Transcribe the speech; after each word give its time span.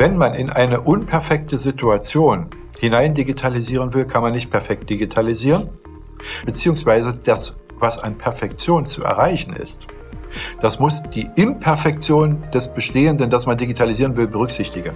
Wenn 0.00 0.16
man 0.16 0.32
in 0.32 0.48
eine 0.48 0.80
unperfekte 0.80 1.58
Situation 1.58 2.46
hinein 2.78 3.12
digitalisieren 3.12 3.92
will, 3.92 4.06
kann 4.06 4.22
man 4.22 4.32
nicht 4.32 4.48
perfekt 4.48 4.88
digitalisieren, 4.88 5.68
beziehungsweise 6.46 7.12
das, 7.12 7.52
was 7.78 8.02
an 8.02 8.16
Perfektion 8.16 8.86
zu 8.86 9.04
erreichen 9.04 9.54
ist, 9.54 9.88
das 10.62 10.78
muss 10.78 11.02
die 11.02 11.28
Imperfektion 11.36 12.38
des 12.50 12.68
Bestehenden, 12.68 13.28
das 13.28 13.44
man 13.44 13.58
digitalisieren 13.58 14.16
will, 14.16 14.26
berücksichtigen. 14.26 14.94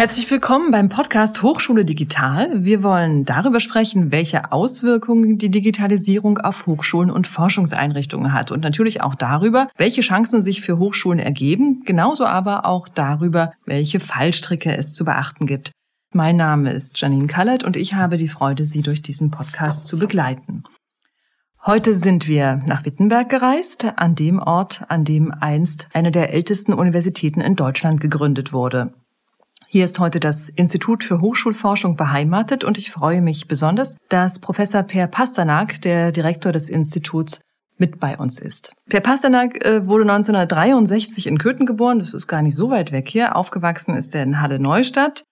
Herzlich 0.00 0.30
willkommen 0.30 0.70
beim 0.70 0.88
Podcast 0.88 1.42
Hochschule 1.42 1.84
Digital. 1.84 2.64
Wir 2.64 2.82
wollen 2.82 3.26
darüber 3.26 3.60
sprechen, 3.60 4.10
welche 4.10 4.50
Auswirkungen 4.50 5.36
die 5.36 5.50
Digitalisierung 5.50 6.38
auf 6.38 6.64
Hochschulen 6.64 7.10
und 7.10 7.26
Forschungseinrichtungen 7.26 8.32
hat 8.32 8.50
und 8.50 8.62
natürlich 8.62 9.02
auch 9.02 9.14
darüber, 9.14 9.68
welche 9.76 10.00
Chancen 10.00 10.40
sich 10.40 10.62
für 10.62 10.78
Hochschulen 10.78 11.18
ergeben, 11.18 11.82
genauso 11.84 12.24
aber 12.24 12.64
auch 12.64 12.88
darüber, 12.88 13.52
welche 13.66 14.00
Fallstricke 14.00 14.74
es 14.74 14.94
zu 14.94 15.04
beachten 15.04 15.46
gibt. 15.46 15.70
Mein 16.14 16.38
Name 16.38 16.72
ist 16.72 16.98
Janine 16.98 17.26
Kallert 17.26 17.62
und 17.62 17.76
ich 17.76 17.92
habe 17.92 18.16
die 18.16 18.28
Freude, 18.28 18.64
Sie 18.64 18.80
durch 18.80 19.02
diesen 19.02 19.30
Podcast 19.30 19.86
zu 19.86 19.98
begleiten. 19.98 20.64
Heute 21.66 21.94
sind 21.94 22.26
wir 22.26 22.62
nach 22.64 22.86
Wittenberg 22.86 23.28
gereist, 23.28 23.84
an 23.96 24.14
dem 24.14 24.38
Ort, 24.38 24.82
an 24.88 25.04
dem 25.04 25.30
einst 25.30 25.88
eine 25.92 26.10
der 26.10 26.32
ältesten 26.32 26.72
Universitäten 26.72 27.42
in 27.42 27.54
Deutschland 27.54 28.00
gegründet 28.00 28.54
wurde. 28.54 28.94
Hier 29.72 29.84
ist 29.84 30.00
heute 30.00 30.18
das 30.18 30.48
Institut 30.48 31.04
für 31.04 31.20
Hochschulforschung 31.20 31.94
beheimatet 31.94 32.64
und 32.64 32.76
ich 32.76 32.90
freue 32.90 33.22
mich 33.22 33.46
besonders, 33.46 33.96
dass 34.08 34.40
Professor 34.40 34.82
Per 34.82 35.06
Pasternak, 35.06 35.80
der 35.82 36.10
Direktor 36.10 36.50
des 36.50 36.68
Instituts, 36.68 37.40
mit 37.78 38.00
bei 38.00 38.18
uns 38.18 38.40
ist. 38.40 38.72
Per 38.88 38.98
Pasternak 38.98 39.64
äh, 39.64 39.86
wurde 39.86 40.02
1963 40.10 41.28
in 41.28 41.38
Köthen 41.38 41.66
geboren, 41.66 42.00
das 42.00 42.14
ist 42.14 42.26
gar 42.26 42.42
nicht 42.42 42.56
so 42.56 42.70
weit 42.70 42.90
weg 42.90 43.08
hier. 43.08 43.36
Aufgewachsen 43.36 43.94
ist 43.94 44.12
er 44.12 44.24
in 44.24 44.40
Halle 44.40 44.58
Neustadt 44.58 45.22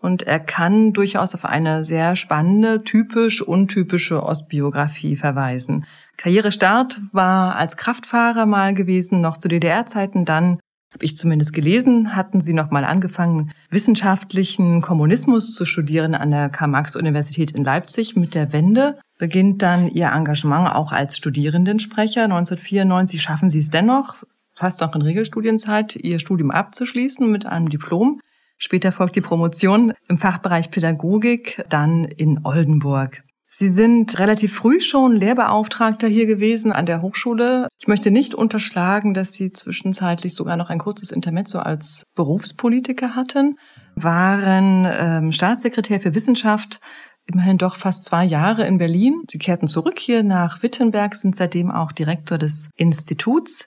und 0.00 0.22
er 0.22 0.38
kann 0.38 0.92
durchaus 0.92 1.34
auf 1.34 1.44
eine 1.44 1.82
sehr 1.82 2.14
spannende, 2.14 2.84
typisch 2.84 3.42
untypische 3.42 4.22
Ostbiografie 4.22 5.16
verweisen. 5.16 5.84
Karrierestart 6.16 7.00
war 7.10 7.56
als 7.56 7.76
Kraftfahrer 7.76 8.46
mal 8.46 8.72
gewesen, 8.72 9.20
noch 9.20 9.36
zu 9.36 9.48
DDR-Zeiten, 9.48 10.24
dann 10.24 10.60
habe 10.92 11.04
ich 11.04 11.16
zumindest 11.16 11.52
gelesen, 11.52 12.16
hatten 12.16 12.40
Sie 12.40 12.52
noch 12.52 12.70
mal 12.70 12.84
angefangen, 12.84 13.52
wissenschaftlichen 13.70 14.80
Kommunismus 14.80 15.54
zu 15.54 15.64
studieren 15.64 16.14
an 16.14 16.32
der 16.32 16.48
Karl-Marx-Universität 16.48 17.52
in 17.52 17.62
Leipzig. 17.62 18.16
Mit 18.16 18.34
der 18.34 18.52
Wende 18.52 18.98
beginnt 19.18 19.62
dann 19.62 19.88
Ihr 19.88 20.08
Engagement 20.08 20.74
auch 20.74 20.90
als 20.92 21.16
Studierendensprecher. 21.16 22.24
1994 22.24 23.22
schaffen 23.22 23.50
Sie 23.50 23.60
es 23.60 23.70
dennoch, 23.70 24.24
fast 24.54 24.80
noch 24.80 24.94
in 24.96 25.02
Regelstudienzeit, 25.02 25.94
Ihr 25.94 26.18
Studium 26.18 26.50
abzuschließen 26.50 27.30
mit 27.30 27.46
einem 27.46 27.68
Diplom. 27.68 28.20
Später 28.58 28.90
folgt 28.90 29.16
die 29.16 29.20
Promotion 29.20 29.94
im 30.08 30.18
Fachbereich 30.18 30.70
Pädagogik, 30.70 31.64
dann 31.68 32.04
in 32.04 32.44
Oldenburg. 32.44 33.22
Sie 33.52 33.68
sind 33.68 34.16
relativ 34.20 34.54
früh 34.54 34.80
schon 34.80 35.16
Lehrbeauftragter 35.16 36.06
hier 36.06 36.26
gewesen 36.26 36.70
an 36.70 36.86
der 36.86 37.02
Hochschule. 37.02 37.66
Ich 37.80 37.88
möchte 37.88 38.12
nicht 38.12 38.32
unterschlagen, 38.32 39.12
dass 39.12 39.32
Sie 39.32 39.50
zwischenzeitlich 39.50 40.36
sogar 40.36 40.56
noch 40.56 40.70
ein 40.70 40.78
kurzes 40.78 41.10
Intermezzo 41.10 41.58
als 41.58 42.04
Berufspolitiker 42.14 43.16
hatten, 43.16 43.58
waren 43.96 44.86
ähm, 44.88 45.32
Staatssekretär 45.32 46.00
für 46.00 46.14
Wissenschaft 46.14 46.78
immerhin 47.26 47.58
doch 47.58 47.74
fast 47.74 48.04
zwei 48.04 48.24
Jahre 48.24 48.64
in 48.68 48.78
Berlin. 48.78 49.24
Sie 49.28 49.38
kehrten 49.38 49.66
zurück 49.66 49.98
hier 49.98 50.22
nach 50.22 50.62
Wittenberg, 50.62 51.16
sind 51.16 51.34
seitdem 51.34 51.72
auch 51.72 51.90
Direktor 51.90 52.38
des 52.38 52.70
Instituts. 52.76 53.66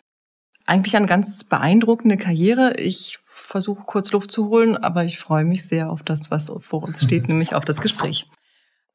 Eigentlich 0.65 0.95
eine 0.95 1.07
ganz 1.07 1.43
beeindruckende 1.43 2.15
Karriere. 2.15 2.75
Ich 2.77 3.19
versuche 3.25 3.83
kurz 3.85 4.13
Luft 4.13 4.31
zu 4.31 4.47
holen, 4.47 4.77
aber 4.77 5.03
ich 5.03 5.19
freue 5.19 5.43
mich 5.43 5.67
sehr 5.67 5.89
auf 5.89 6.03
das, 6.03 6.31
was 6.31 6.53
vor 6.61 6.83
uns 6.83 7.03
steht, 7.03 7.27
nämlich 7.27 7.53
auf 7.53 7.65
das 7.65 7.81
Gespräch. 7.81 8.25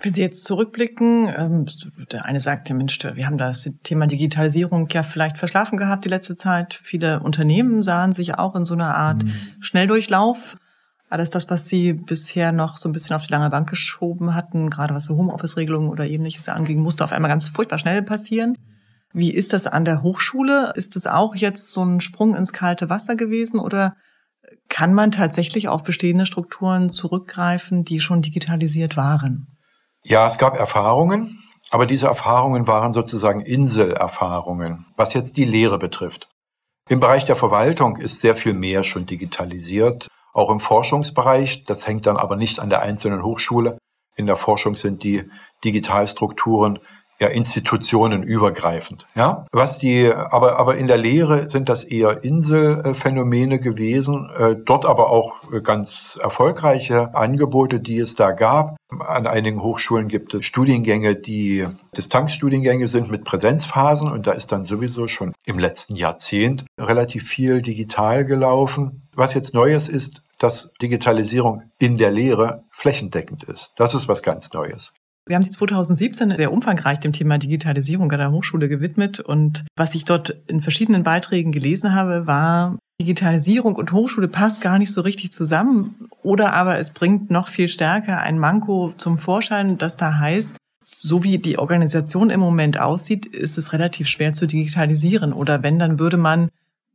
Wenn 0.00 0.14
Sie 0.14 0.22
jetzt 0.22 0.44
zurückblicken, 0.44 1.28
ähm, 1.36 1.66
der 2.12 2.24
eine 2.24 2.38
sagte, 2.38 2.72
Mensch, 2.72 2.98
wir 3.02 3.26
haben 3.26 3.36
das 3.36 3.68
Thema 3.82 4.06
Digitalisierung 4.06 4.88
ja 4.92 5.02
vielleicht 5.02 5.38
verschlafen 5.38 5.76
gehabt 5.76 6.04
die 6.04 6.08
letzte 6.08 6.36
Zeit. 6.36 6.78
Viele 6.84 7.20
Unternehmen 7.20 7.82
sahen 7.82 8.12
sich 8.12 8.36
auch 8.36 8.54
in 8.54 8.64
so 8.64 8.74
einer 8.74 8.94
Art 8.94 9.24
mhm. 9.24 9.32
Schnelldurchlauf. 9.58 10.56
Alles 11.10 11.30
das, 11.30 11.50
was 11.50 11.66
Sie 11.66 11.94
bisher 11.94 12.52
noch 12.52 12.76
so 12.76 12.88
ein 12.88 12.92
bisschen 12.92 13.16
auf 13.16 13.26
die 13.26 13.32
lange 13.32 13.50
Bank 13.50 13.68
geschoben 13.68 14.34
hatten, 14.34 14.70
gerade 14.70 14.94
was 14.94 15.06
so 15.06 15.16
Homeoffice-Regelungen 15.16 15.88
oder 15.88 16.06
ähnliches 16.06 16.48
anging, 16.48 16.80
musste 16.80 17.02
auf 17.02 17.12
einmal 17.12 17.30
ganz 17.30 17.48
furchtbar 17.48 17.78
schnell 17.78 18.02
passieren. 18.02 18.56
Wie 19.12 19.32
ist 19.32 19.52
das 19.52 19.66
an 19.66 19.84
der 19.84 20.02
Hochschule? 20.02 20.72
Ist 20.76 20.94
es 20.94 21.08
auch 21.08 21.34
jetzt 21.34 21.72
so 21.72 21.82
ein 21.82 22.00
Sprung 22.00 22.36
ins 22.36 22.52
kalte 22.52 22.88
Wasser 22.88 23.16
gewesen 23.16 23.58
oder 23.58 23.96
kann 24.68 24.94
man 24.94 25.10
tatsächlich 25.10 25.66
auf 25.66 25.82
bestehende 25.82 26.24
Strukturen 26.24 26.90
zurückgreifen, 26.90 27.84
die 27.84 28.00
schon 28.00 28.22
digitalisiert 28.22 28.96
waren? 28.96 29.57
Ja, 30.08 30.26
es 30.26 30.38
gab 30.38 30.56
Erfahrungen, 30.56 31.38
aber 31.70 31.84
diese 31.84 32.06
Erfahrungen 32.06 32.66
waren 32.66 32.94
sozusagen 32.94 33.42
Inselerfahrungen, 33.42 34.86
was 34.96 35.12
jetzt 35.12 35.36
die 35.36 35.44
Lehre 35.44 35.78
betrifft. 35.78 36.28
Im 36.88 36.98
Bereich 36.98 37.26
der 37.26 37.36
Verwaltung 37.36 37.96
ist 37.96 38.22
sehr 38.22 38.34
viel 38.34 38.54
mehr 38.54 38.84
schon 38.84 39.04
digitalisiert, 39.04 40.08
auch 40.32 40.48
im 40.48 40.60
Forschungsbereich. 40.60 41.64
Das 41.64 41.86
hängt 41.86 42.06
dann 42.06 42.16
aber 42.16 42.36
nicht 42.36 42.58
an 42.58 42.70
der 42.70 42.80
einzelnen 42.80 43.22
Hochschule. 43.22 43.76
In 44.16 44.24
der 44.24 44.38
Forschung 44.38 44.76
sind 44.76 45.02
die 45.02 45.30
Digitalstrukturen 45.62 46.78
ja 47.20 47.28
institutionenübergreifend. 47.28 49.06
Ja, 49.14 49.44
was 49.52 49.78
die, 49.78 50.10
aber 50.12 50.58
aber 50.58 50.76
in 50.76 50.86
der 50.86 50.98
Lehre 50.98 51.50
sind 51.50 51.68
das 51.68 51.84
eher 51.84 52.22
Inselphänomene 52.24 53.58
gewesen. 53.58 54.30
Äh, 54.38 54.56
dort 54.64 54.84
aber 54.86 55.10
auch 55.10 55.34
ganz 55.62 56.18
erfolgreiche 56.22 57.14
Angebote, 57.14 57.80
die 57.80 57.98
es 57.98 58.14
da 58.14 58.32
gab. 58.32 58.76
An 58.88 59.26
einigen 59.26 59.62
Hochschulen 59.62 60.08
gibt 60.08 60.32
es 60.34 60.46
Studiengänge, 60.46 61.16
die 61.16 61.66
Distanzstudiengänge 61.96 62.88
sind 62.88 63.10
mit 63.10 63.24
Präsenzphasen 63.24 64.10
und 64.10 64.26
da 64.26 64.32
ist 64.32 64.52
dann 64.52 64.64
sowieso 64.64 65.08
schon 65.08 65.32
im 65.44 65.58
letzten 65.58 65.96
Jahrzehnt 65.96 66.64
relativ 66.78 67.24
viel 67.24 67.60
digital 67.62 68.24
gelaufen. 68.24 69.02
Was 69.14 69.34
jetzt 69.34 69.52
Neues 69.52 69.88
ist, 69.88 70.22
dass 70.38 70.70
Digitalisierung 70.80 71.64
in 71.78 71.98
der 71.98 72.12
Lehre 72.12 72.62
flächendeckend 72.70 73.42
ist. 73.42 73.72
Das 73.76 73.94
ist 73.94 74.08
was 74.08 74.22
ganz 74.22 74.52
Neues. 74.52 74.92
Wir 75.28 75.36
haben 75.36 75.42
sich 75.42 75.52
2017 75.52 76.36
sehr 76.36 76.52
umfangreich 76.52 77.00
dem 77.00 77.12
Thema 77.12 77.36
Digitalisierung 77.36 78.10
an 78.10 78.18
der 78.18 78.32
Hochschule 78.32 78.66
gewidmet 78.66 79.20
und 79.20 79.64
was 79.76 79.94
ich 79.94 80.04
dort 80.04 80.34
in 80.46 80.62
verschiedenen 80.62 81.02
Beiträgen 81.02 81.52
gelesen 81.52 81.94
habe, 81.94 82.26
war, 82.26 82.78
Digitalisierung 83.00 83.76
und 83.76 83.92
Hochschule 83.92 84.26
passt 84.26 84.62
gar 84.62 84.78
nicht 84.78 84.90
so 84.90 85.02
richtig 85.02 85.30
zusammen 85.30 86.08
oder 86.22 86.54
aber 86.54 86.78
es 86.78 86.92
bringt 86.92 87.30
noch 87.30 87.48
viel 87.48 87.68
stärker 87.68 88.20
ein 88.20 88.38
Manko 88.38 88.94
zum 88.96 89.18
Vorschein, 89.18 89.76
das 89.76 89.98
da 89.98 90.18
heißt, 90.18 90.56
so 90.96 91.22
wie 91.22 91.38
die 91.38 91.58
Organisation 91.58 92.30
im 92.30 92.40
Moment 92.40 92.80
aussieht, 92.80 93.26
ist 93.26 93.58
es 93.58 93.72
relativ 93.72 94.08
schwer 94.08 94.32
zu 94.32 94.46
digitalisieren 94.46 95.32
oder 95.32 95.62
wenn, 95.62 95.78
dann 95.78 95.98
würde 95.98 96.16
man 96.16 96.48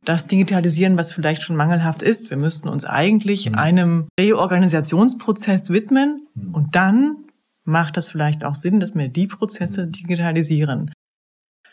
das 0.04 0.26
digitalisieren, 0.26 0.98
was 0.98 1.12
vielleicht 1.12 1.42
schon 1.42 1.56
mangelhaft 1.56 2.02
ist. 2.02 2.28
Wir 2.28 2.36
müssten 2.36 2.68
uns 2.68 2.84
eigentlich 2.84 3.48
mhm. 3.48 3.54
einem 3.54 4.08
Reorganisationsprozess 4.20 5.70
widmen 5.70 6.26
mhm. 6.34 6.54
und 6.54 6.74
dann 6.74 7.23
macht 7.64 7.96
es 7.96 8.10
vielleicht 8.10 8.44
auch 8.44 8.54
Sinn, 8.54 8.80
dass 8.80 8.94
wir 8.94 9.08
die 9.08 9.26
Prozesse 9.26 9.86
digitalisieren. 9.86 10.92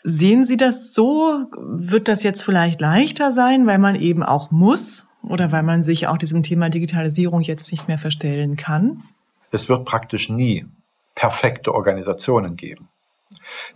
Sehen 0.02 0.44
Sie 0.44 0.56
das 0.56 0.92
so? 0.94 1.46
Wird 1.56 2.08
das 2.08 2.22
jetzt 2.22 2.42
vielleicht 2.42 2.80
leichter 2.80 3.30
sein, 3.30 3.66
weil 3.66 3.78
man 3.78 3.94
eben 3.94 4.22
auch 4.22 4.50
muss 4.50 5.06
oder 5.22 5.52
weil 5.52 5.62
man 5.62 5.82
sich 5.82 6.08
auch 6.08 6.18
diesem 6.18 6.42
Thema 6.42 6.70
Digitalisierung 6.70 7.40
jetzt 7.42 7.70
nicht 7.70 7.86
mehr 7.86 7.98
verstellen 7.98 8.56
kann? 8.56 9.02
Es 9.52 9.68
wird 9.68 9.84
praktisch 9.84 10.28
nie 10.28 10.66
perfekte 11.14 11.74
Organisationen 11.74 12.56
geben. 12.56 12.88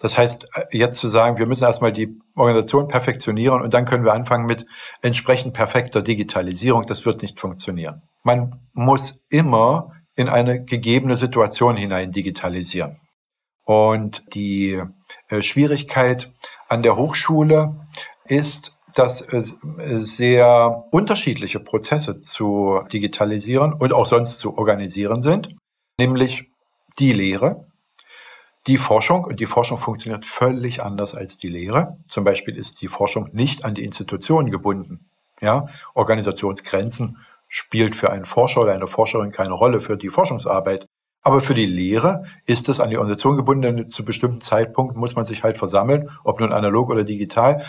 Das 0.01 0.17
heißt, 0.17 0.49
jetzt 0.73 0.99
zu 0.99 1.09
sagen, 1.09 1.39
wir 1.39 1.47
müssen 1.47 1.65
erstmal 1.65 1.93
die 1.93 2.19
Organisation 2.35 2.89
perfektionieren 2.89 3.63
und 3.63 3.75
dann 3.75 3.85
können 3.85 4.05
wir 4.05 4.15
anfangen 4.15 4.47
mit 4.47 4.67
entsprechend 5.03 5.55
perfekter 5.55 6.03
Digitalisierung, 6.03 6.87
das 6.87 7.05
wird 7.05 7.23
nicht 7.23 7.39
funktionieren. 7.39 8.03
Man 8.23 8.59
muss 8.73 9.21
immer 9.29 9.93
in 10.17 10.29
eine 10.29 10.65
gegebene 10.65 11.17
Situation 11.17 11.77
hinein 11.77 12.11
digitalisieren. 12.11 12.97
Und 13.65 14.35
die 14.35 14.81
äh, 15.29 15.43
Schwierigkeit 15.43 16.33
an 16.69 16.83
der 16.83 16.97
Hochschule 16.97 17.81
ist, 18.25 18.73
dass 18.95 19.21
äh, 19.21 19.43
sehr 20.03 20.85
unterschiedliche 20.91 21.61
Prozesse 21.61 22.21
zu 22.21 22.81
digitalisieren 22.93 23.75
und 23.75 23.93
auch 23.93 24.07
sonst 24.07 24.39
zu 24.39 24.57
organisieren 24.57 25.21
sind, 25.21 25.55
nämlich 25.99 26.51
die 26.99 27.13
Lehre, 27.13 27.67
die 28.67 28.79
Forschung 28.79 29.25
und 29.25 29.39
die 29.39 29.47
Forschung 29.47 29.79
funktioniert 29.79 30.27
völlig 30.27 30.83
anders 30.83 31.15
als 31.15 31.39
die 31.39 31.49
Lehre. 31.49 31.97
Zum 32.09 32.25
Beispiel 32.25 32.57
ist 32.57 32.81
die 32.81 32.89
Forschung 32.89 33.29
nicht 33.33 33.65
an 33.65 33.75
die 33.75 33.85
Institutionen 33.85 34.51
gebunden. 34.51 35.11
Ja, 35.41 35.67
Organisationsgrenzen 35.95 37.19
spielt 37.57 37.97
für 37.97 38.11
einen 38.11 38.27
Forscher 38.27 38.61
oder 38.61 38.75
eine 38.75 38.87
Forscherin 38.87 39.33
keine 39.33 39.55
Rolle 39.55 39.81
für 39.81 39.97
die 39.97 40.11
Forschungsarbeit. 40.11 40.87
Aber 41.23 41.41
für 41.41 41.55
die 41.55 41.67
Lehre 41.67 42.25
ist 42.45 42.69
es 42.69 42.81
an 42.81 42.91
die 42.91 42.99
Organisation 42.99 43.37
gebunden, 43.37 43.63
denn 43.63 43.89
zu 43.89 44.05
bestimmten 44.05 44.43
Zeitpunkten 44.43 45.01
muss 45.01 45.17
man 45.17 45.25
sich 45.25 45.43
halt 45.43 45.57
versammeln, 45.57 46.11
ob 46.23 46.39
nun 46.39 46.53
analog 46.53 46.91
oder 46.91 47.03
digital. 47.03 47.63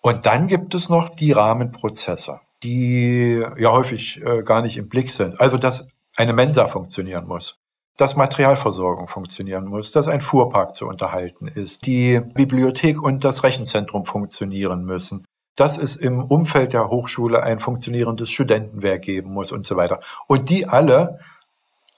Und 0.00 0.24
dann 0.24 0.46
gibt 0.46 0.74
es 0.74 0.88
noch 0.88 1.10
die 1.10 1.32
Rahmenprozesse, 1.32 2.40
die 2.62 3.42
ja 3.58 3.72
häufig 3.72 4.22
äh, 4.24 4.42
gar 4.42 4.62
nicht 4.62 4.78
im 4.78 4.88
Blick 4.88 5.10
sind. 5.10 5.40
Also, 5.40 5.58
dass 5.58 5.86
eine 6.16 6.32
Mensa 6.32 6.66
funktionieren 6.66 7.26
muss, 7.26 7.58
dass 7.98 8.16
Materialversorgung 8.16 9.06
funktionieren 9.06 9.66
muss, 9.66 9.92
dass 9.92 10.08
ein 10.08 10.22
Fuhrpark 10.22 10.74
zu 10.74 10.86
unterhalten 10.86 11.46
ist, 11.46 11.84
die 11.86 12.20
Bibliothek 12.20 13.02
und 13.02 13.22
das 13.22 13.44
Rechenzentrum 13.44 14.06
funktionieren 14.06 14.84
müssen, 14.84 15.24
dass 15.56 15.78
es 15.78 15.96
im 15.96 16.22
Umfeld 16.22 16.72
der 16.72 16.88
Hochschule 16.88 17.42
ein 17.42 17.58
funktionierendes 17.58 18.30
Studentenwerk 18.30 19.02
geben 19.02 19.32
muss 19.32 19.52
und 19.52 19.66
so 19.66 19.76
weiter. 19.76 20.00
Und 20.26 20.50
die 20.50 20.68
alle 20.68 21.18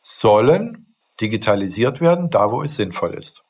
sollen 0.01 0.95
digitalisiert 1.21 2.01
werden, 2.01 2.31
da 2.31 2.51
wo 2.53 2.63
es 2.63 2.77
sinnvoll 2.77 3.15
ist, 3.15 3.43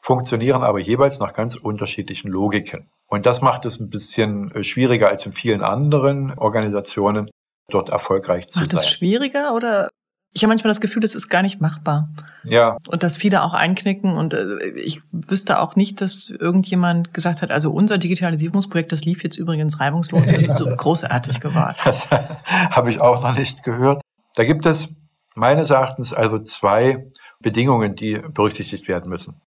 funktionieren 0.00 0.62
aber 0.62 0.78
jeweils 0.78 1.18
nach 1.18 1.32
ganz 1.32 1.56
unterschiedlichen 1.56 2.30
Logiken. 2.30 2.90
Und 3.06 3.24
das 3.24 3.40
macht 3.40 3.64
es 3.64 3.80
ein 3.80 3.88
bisschen 3.88 4.50
äh, 4.52 4.62
schwieriger 4.62 5.08
als 5.08 5.24
in 5.26 5.32
vielen 5.32 5.62
anderen 5.62 6.36
Organisationen, 6.38 7.30
dort 7.68 7.88
erfolgreich 7.88 8.48
zu 8.48 8.60
macht 8.60 8.70
sein. 8.70 8.76
Macht 8.76 8.86
es 8.86 8.90
schwieriger 8.90 9.54
oder 9.54 9.88
ich 10.36 10.42
habe 10.42 10.50
manchmal 10.50 10.70
das 10.70 10.82
Gefühl, 10.82 11.02
es 11.02 11.14
ist 11.14 11.30
gar 11.30 11.40
nicht 11.40 11.62
machbar. 11.62 12.10
Ja. 12.44 12.76
Und 12.88 13.02
dass 13.02 13.16
viele 13.16 13.42
auch 13.42 13.54
einknicken. 13.54 14.18
Und 14.18 14.34
äh, 14.34 14.68
ich 14.76 15.00
wüsste 15.10 15.60
auch 15.60 15.76
nicht, 15.76 16.02
dass 16.02 16.28
irgendjemand 16.28 17.14
gesagt 17.14 17.40
hat, 17.40 17.50
also 17.50 17.70
unser 17.70 17.96
Digitalisierungsprojekt, 17.96 18.92
das 18.92 19.06
lief 19.06 19.22
jetzt 19.24 19.38
übrigens 19.38 19.80
reibungslos, 19.80 20.26
das 20.26 20.36
ist 20.42 20.58
so 20.58 20.66
großartig 20.66 21.40
geworden. 21.40 21.76
Das 21.82 22.10
habe 22.70 22.90
ich 22.90 23.00
auch 23.00 23.22
noch 23.22 23.34
nicht 23.34 23.62
gehört. 23.62 24.02
Da 24.34 24.44
gibt 24.44 24.66
es 24.66 24.90
meines 25.34 25.70
Erachtens 25.70 26.12
also 26.12 26.38
zwei 26.38 27.06
Bedingungen, 27.40 27.94
die 27.94 28.20
berücksichtigt 28.34 28.88
werden 28.88 29.08
müssen. 29.08 29.40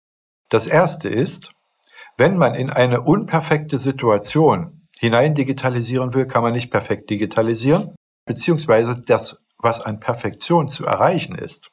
Das 0.51 0.69
erste 0.69 1.09
ist, 1.09 1.51
wenn 2.17 2.37
man 2.37 2.55
in 2.55 2.71
eine 2.71 3.01
unperfekte 3.01 3.79
Situation 3.79 4.87
hinein 5.01 5.35
digitalisieren 5.35 6.15
will, 6.15 6.27
kann 6.27 6.45
man 6.45 6.53
nicht 6.53 6.71
perfekt 6.71 7.11
digitalisieren, 7.11 7.97
beziehungsweise 8.25 8.95
das 9.05 9.37
was 9.59 9.81
an 9.81 10.01
Perfektion 10.01 10.69
zu 10.69 10.85
erreichen 10.85 11.37
ist, 11.37 11.71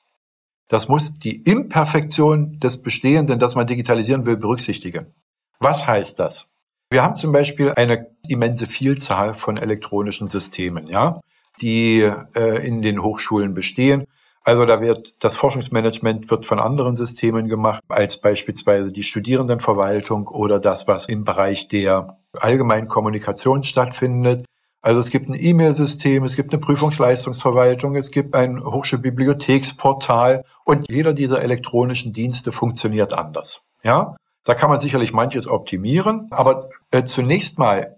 das 0.68 0.88
muss 0.88 1.14
die 1.14 1.42
Imperfektion 1.44 2.60
des 2.60 2.82
Bestehenden, 2.82 3.40
das 3.40 3.56
man 3.56 3.68
digitalisieren 3.68 4.26
will, 4.26 4.38
berücksichtigen. 4.38 5.14
Was 5.60 5.86
heißt 5.86 6.20
das? 6.20 6.50
Wir 6.90 7.04
haben 7.04 7.16
zum 7.16 7.32
Beispiel 7.32 7.72
eine 7.72 8.08
immense 8.28 8.68
Vielzahl 8.68 9.34
von 9.34 9.58
elektronischen 9.58 10.28
Systemen, 10.28 10.86
ja, 10.88 11.20
die 11.62 12.10
äh, 12.36 12.66
in 12.66 12.82
den 12.82 13.02
Hochschulen 13.02 13.54
bestehen. 13.54 14.06
Also 14.44 14.66
da 14.66 14.82
wird 14.82 15.16
das 15.20 15.38
Forschungsmanagement 15.38 16.30
wird 16.30 16.46
von 16.46 16.60
anderen 16.60 16.96
Systemen 16.98 17.48
gemacht, 17.48 17.82
als 17.88 18.20
beispielsweise 18.20 18.94
die 18.94 19.04
Studierendenverwaltung 19.04 20.28
oder 20.28 20.60
das, 20.60 20.88
was 20.88 21.06
im 21.06 21.24
Bereich 21.24 21.68
der 21.70 22.20
allgemeinen 22.34 22.88
Kommunikation 22.88 23.64
stattfindet. 23.64 24.46
Also 24.84 25.00
es 25.00 25.10
gibt 25.12 25.30
ein 25.30 25.40
E-Mail-System, 25.40 26.26
es 26.26 26.36
gibt 26.36 26.52
eine 26.52 26.60
Prüfungsleistungsverwaltung, 26.60 27.96
es 27.96 28.12
gibt 28.12 28.36
ein 28.36 28.62
Hochschulbibliotheksportal 28.62 30.44
und 30.66 30.92
jeder 30.92 31.14
dieser 31.14 31.42
elektronischen 31.42 32.12
Dienste 32.12 32.52
funktioniert 32.52 33.14
anders. 33.14 33.62
Ja, 33.84 34.18
da 34.44 34.56
kann 34.56 34.70
man 34.70 34.82
sicherlich 34.82 35.14
manches 35.14 35.48
optimieren, 35.48 36.28
aber 36.32 36.70
äh, 36.92 37.06
zunächst 37.06 37.58
mal 37.58 37.96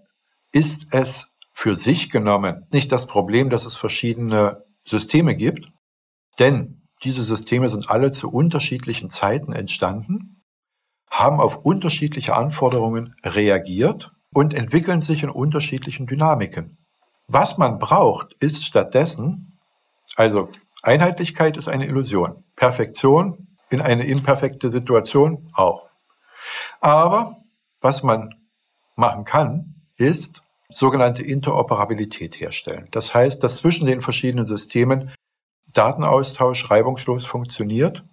ist 0.52 0.94
es 0.94 1.32
für 1.50 1.74
sich 1.74 2.08
genommen 2.08 2.66
nicht 2.72 2.92
das 2.92 3.06
Problem, 3.06 3.50
dass 3.50 3.64
es 3.64 3.74
verschiedene 3.74 4.62
Systeme 4.84 5.34
gibt, 5.34 5.72
denn 6.38 6.82
diese 7.02 7.24
Systeme 7.24 7.68
sind 7.68 7.90
alle 7.90 8.12
zu 8.12 8.30
unterschiedlichen 8.30 9.10
Zeiten 9.10 9.52
entstanden, 9.52 10.44
haben 11.10 11.40
auf 11.40 11.64
unterschiedliche 11.64 12.36
Anforderungen 12.36 13.16
reagiert 13.24 14.15
und 14.36 14.52
entwickeln 14.52 15.00
sich 15.00 15.22
in 15.22 15.30
unterschiedlichen 15.30 16.06
Dynamiken. 16.06 16.76
Was 17.26 17.56
man 17.56 17.78
braucht, 17.78 18.34
ist 18.34 18.64
stattdessen, 18.64 19.58
also 20.14 20.50
Einheitlichkeit 20.82 21.56
ist 21.56 21.70
eine 21.70 21.86
Illusion, 21.86 22.44
Perfektion 22.54 23.48
in 23.70 23.80
eine 23.80 24.04
imperfekte 24.04 24.70
Situation 24.70 25.46
auch. 25.54 25.88
Aber 26.82 27.34
was 27.80 28.02
man 28.02 28.34
machen 28.94 29.24
kann, 29.24 29.74
ist 29.96 30.42
sogenannte 30.68 31.22
Interoperabilität 31.22 32.38
herstellen. 32.38 32.88
Das 32.90 33.14
heißt, 33.14 33.42
dass 33.42 33.56
zwischen 33.56 33.86
den 33.86 34.02
verschiedenen 34.02 34.44
Systemen 34.44 35.14
Datenaustausch 35.72 36.70
reibungslos 36.70 37.24
funktioniert, 37.24 38.04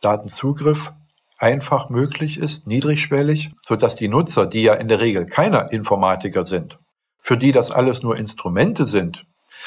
Datenzugriff 0.00 0.92
einfach 1.40 1.88
möglich 1.88 2.38
ist, 2.38 2.66
niedrigschwellig, 2.66 3.50
so 3.66 3.74
dass 3.74 3.96
die 3.96 4.08
Nutzer, 4.08 4.46
die 4.46 4.62
ja 4.62 4.74
in 4.74 4.88
der 4.88 5.00
Regel 5.00 5.26
keine 5.26 5.68
Informatiker 5.70 6.46
sind, 6.46 6.78
für 7.20 7.36
die 7.36 7.50
das 7.50 7.70
alles 7.70 8.02
nur 8.02 8.16
Instrumente 8.16 8.86
sind. 8.86 9.24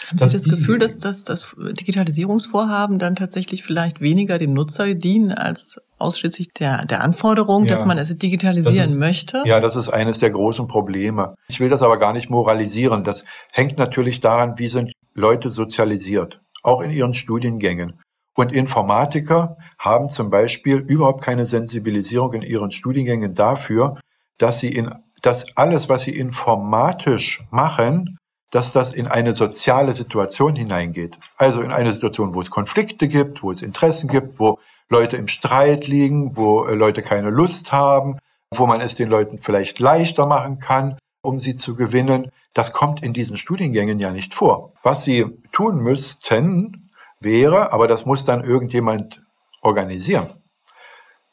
Haben 0.08 0.18
Sie 0.18 0.38
das 0.38 0.50
Gefühl, 0.50 0.80
dass, 0.80 0.98
dass 1.00 1.24
das 1.24 1.56
Digitalisierungsvorhaben 1.58 3.00
dann 3.00 3.16
tatsächlich 3.16 3.64
vielleicht 3.64 4.02
weniger 4.02 4.38
dem 4.38 4.54
Nutzer 4.54 4.94
dienen 4.96 5.32
als 5.32 5.80
ausschließlich 5.98 6.50
der, 6.54 6.86
der 6.86 7.02
Anforderung, 7.02 7.66
ja, 7.66 7.72
dass 7.72 7.86
man 7.86 7.98
es 7.98 8.16
digitalisieren 8.16 8.92
ist, 8.92 8.98
möchte? 8.98 9.44
Ja, 9.46 9.60
das 9.60 9.76
ist 9.76 9.90
eines 9.90 10.20
der 10.20 10.32
großen 10.32 10.68
Probleme. 10.68 11.36
Ich 11.48 11.60
will 11.60 11.70
das 11.70 11.82
aber 11.82 11.98
gar 11.98 12.14
nicht 12.14 12.30
moralisieren. 12.30 13.04
Das 13.04 13.24
hängt 13.52 13.78
natürlich 13.78 14.20
daran, 14.20 14.58
wie 14.58 14.68
sind 14.68 14.92
Leute 15.14 15.52
sozialisiert, 15.52 16.42
auch 16.64 16.82
in 16.82 16.92
ihren 16.92 17.14
Studiengängen. 17.14 18.00
Und 18.36 18.52
Informatiker 18.52 19.58
haben 19.78 20.10
zum 20.10 20.30
Beispiel 20.30 20.78
überhaupt 20.78 21.24
keine 21.24 21.46
Sensibilisierung 21.46 22.34
in 22.34 22.42
ihren 22.42 22.72
Studiengängen 22.72 23.36
dafür, 23.36 24.00
dass 24.38 24.60
sie 24.60 24.70
in, 24.70 24.90
dass 25.22 25.56
alles, 25.56 25.88
was 25.90 26.04
sie 26.04 26.16
informatisch 26.16 27.40
machen, 27.52 28.18
dass 28.54 28.72
das 28.72 28.94
in 28.94 29.08
eine 29.08 29.36
soziale 29.36 29.96
Situation 29.96 30.56
hineingeht. 30.56 31.18
Also 31.38 31.62
in 31.62 31.72
eine 31.72 31.92
Situation, 31.92 32.36
wo 32.36 32.42
es 32.42 32.52
Konflikte 32.52 33.08
gibt, 33.08 33.42
wo 33.42 33.50
es 33.50 33.64
Interessen 33.64 34.08
gibt, 34.08 34.40
wo 34.40 34.60
Leute 34.90 35.18
im 35.18 35.28
Streit 35.28 35.88
liegen, 35.88 36.38
wo 36.38 36.66
äh, 36.66 36.76
Leute 36.76 37.02
keine 37.02 37.32
Lust 37.32 37.72
haben, 37.72 38.20
wo 38.54 38.68
man 38.68 38.80
es 38.80 38.94
den 38.94 39.10
Leuten 39.10 39.40
vielleicht 39.42 39.80
leichter 39.80 40.28
machen 40.28 40.60
kann, 40.60 41.00
um 41.24 41.40
sie 41.40 41.56
zu 41.56 41.76
gewinnen. 41.76 42.30
Das 42.54 42.72
kommt 42.72 43.02
in 43.04 43.14
diesen 43.14 43.38
Studiengängen 43.38 43.98
ja 43.98 44.12
nicht 44.12 44.36
vor. 44.36 44.74
Was 44.84 45.04
sie 45.04 45.26
tun 45.52 45.80
müssten, 45.80 46.76
wäre, 47.24 47.74
aber 47.74 47.88
das 47.88 48.06
muss 48.06 48.26
dann 48.26 48.44
irgendjemand 48.44 49.22
organisieren, 49.62 50.28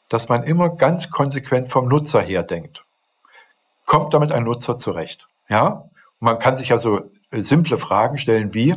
dass 0.09 0.29
man 0.29 0.43
immer 0.43 0.75
ganz 0.75 1.09
konsequent 1.09 1.71
vom 1.71 1.87
Nutzer 1.87 2.21
her 2.21 2.43
denkt. 2.43 2.81
Kommt 3.85 4.13
damit 4.13 4.31
ein 4.31 4.43
Nutzer 4.43 4.77
zurecht? 4.77 5.27
Ja? 5.49 5.91
man 6.21 6.39
kann 6.39 6.55
sich 6.55 6.71
also 6.71 7.01
simple 7.31 7.77
Fragen 7.77 8.17
stellen 8.17 8.53
wie, 8.53 8.75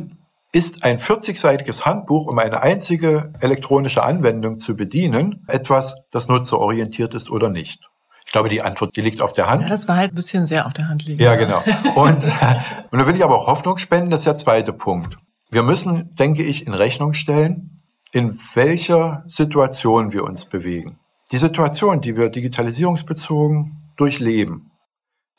ist 0.51 0.83
ein 0.83 0.99
40-seitiges 0.99 1.85
Handbuch, 1.85 2.27
um 2.27 2.39
eine 2.39 2.61
einzige 2.61 3.31
elektronische 3.39 4.03
Anwendung 4.03 4.57
zu 4.57 4.75
bedienen, 4.75 5.45
etwas, 5.47 5.95
das 6.11 6.27
nutzerorientiert 6.27 7.13
ist 7.13 7.29
oder 7.29 7.49
nicht? 7.49 7.81
Ich 8.25 8.31
glaube, 8.31 8.49
die 8.49 8.61
Antwort, 8.61 8.95
die 8.95 9.01
liegt 9.01 9.21
auf 9.21 9.33
der 9.33 9.49
Hand. 9.49 9.63
Ja, 9.63 9.69
das 9.69 9.87
war 9.87 9.97
halt 9.97 10.11
ein 10.11 10.15
bisschen 10.15 10.45
sehr 10.45 10.65
auf 10.65 10.73
der 10.73 10.89
Hand 10.89 11.05
liegen. 11.05 11.21
Ja, 11.21 11.35
genau. 11.35 11.61
Und, 11.93 12.25
und 12.91 12.99
da 12.99 13.07
will 13.07 13.15
ich 13.15 13.23
aber 13.23 13.37
auch 13.37 13.47
Hoffnung 13.47 13.77
spenden, 13.77 14.09
das 14.09 14.19
ist 14.19 14.27
der 14.27 14.35
zweite 14.35 14.73
Punkt. 14.73 15.15
Wir 15.55 15.63
müssen, 15.63 16.13
denke 16.17 16.43
ich, 16.43 16.67
in 16.67 16.73
Rechnung 16.73 17.13
stellen, 17.13 17.81
in 18.11 18.37
welcher 18.55 19.23
Situation 19.25 20.11
wir 20.11 20.25
uns 20.25 20.43
bewegen. 20.43 20.99
Die 21.31 21.37
Situation, 21.37 22.01
die 22.01 22.17
wir 22.17 22.27
digitalisierungsbezogen 22.27 23.93
durchleben, 23.95 24.71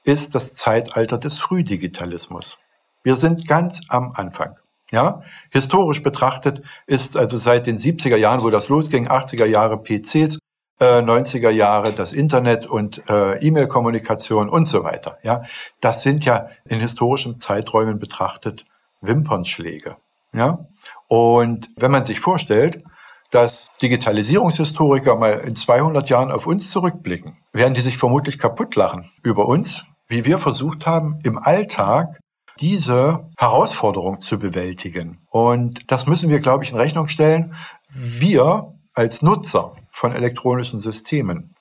ist 0.05 0.35
das 0.35 0.55
Zeitalter 0.55 1.19
des 1.19 1.39
Frühdigitalismus. 1.39 2.57
Wir 3.03 3.15
sind 3.15 3.47
ganz 3.47 3.83
am 3.91 4.13
Anfang. 4.15 4.57
Ja, 4.91 5.21
historisch 5.51 6.03
betrachtet 6.03 6.63
ist 6.87 7.19
also 7.19 7.37
seit 7.37 7.67
den 7.67 7.77
70er 7.77 8.17
Jahren, 8.17 8.43
wo 8.43 8.49
das 8.49 8.71
losging, 8.71 9.09
80er 9.09 9.45
Jahre 9.45 9.77
PCs, 9.77 10.39
äh, 10.81 11.03
90er 11.03 11.51
Jahre 11.51 11.93
das 11.93 12.15
Internet 12.15 12.65
und 12.65 13.07
äh, 13.11 13.37
E-Mail-Kommunikation 13.47 14.49
und 14.49 14.67
so 14.67 14.83
weiter. 14.83 15.19
Ja, 15.23 15.43
das 15.83 16.03
sind 16.03 16.25
ja 16.25 16.49
in 16.67 16.81
historischen 16.81 17.39
Zeiträumen 17.39 17.99
betrachtet 17.99 18.65
Wimpernschläge. 19.03 19.97
Ja? 20.37 20.67
Und 21.09 21.69
wenn 21.77 21.91
man 21.91 22.05
sich 22.05 22.21
vorstellt, 22.21 22.85
dass 23.31 23.69
Digitalisierungshistoriker 23.83 25.17
mal 25.17 25.33
in 25.41 25.57
200 25.57 26.09
Jahren 26.09 26.31
auf 26.31 26.47
uns 26.47 26.71
zurückblicken, 26.71 27.37
werden 27.53 27.75
die 27.75 27.81
sich 27.81 27.99
vermutlich 27.99 28.39
kaputt 28.39 28.77
lachen 28.77 29.05
über 29.23 29.47
uns, 29.49 29.85
wie 30.07 30.25
wir 30.25 30.39
versucht 30.39 30.87
haben, 30.87 31.19
im 31.25 31.39
Alltag 31.39 32.21
diese 32.61 33.29
Herausforderung 33.37 34.21
zu 34.21 34.39
bewältigen. 34.39 35.19
Und 35.31 35.91
das 35.91 36.07
müssen 36.07 36.31
wir, 36.31 36.41
glaube 36.41 36.65
ich, 36.65 36.71
in 36.71 36.77
Rechnung 36.77 37.09
stellen. 37.09 37.55
Wir 37.89 38.73
als 38.95 39.23
Nutzer 39.23 39.73
von 39.91 40.13
elektronischen 40.13 40.79
Systemen 40.79 41.55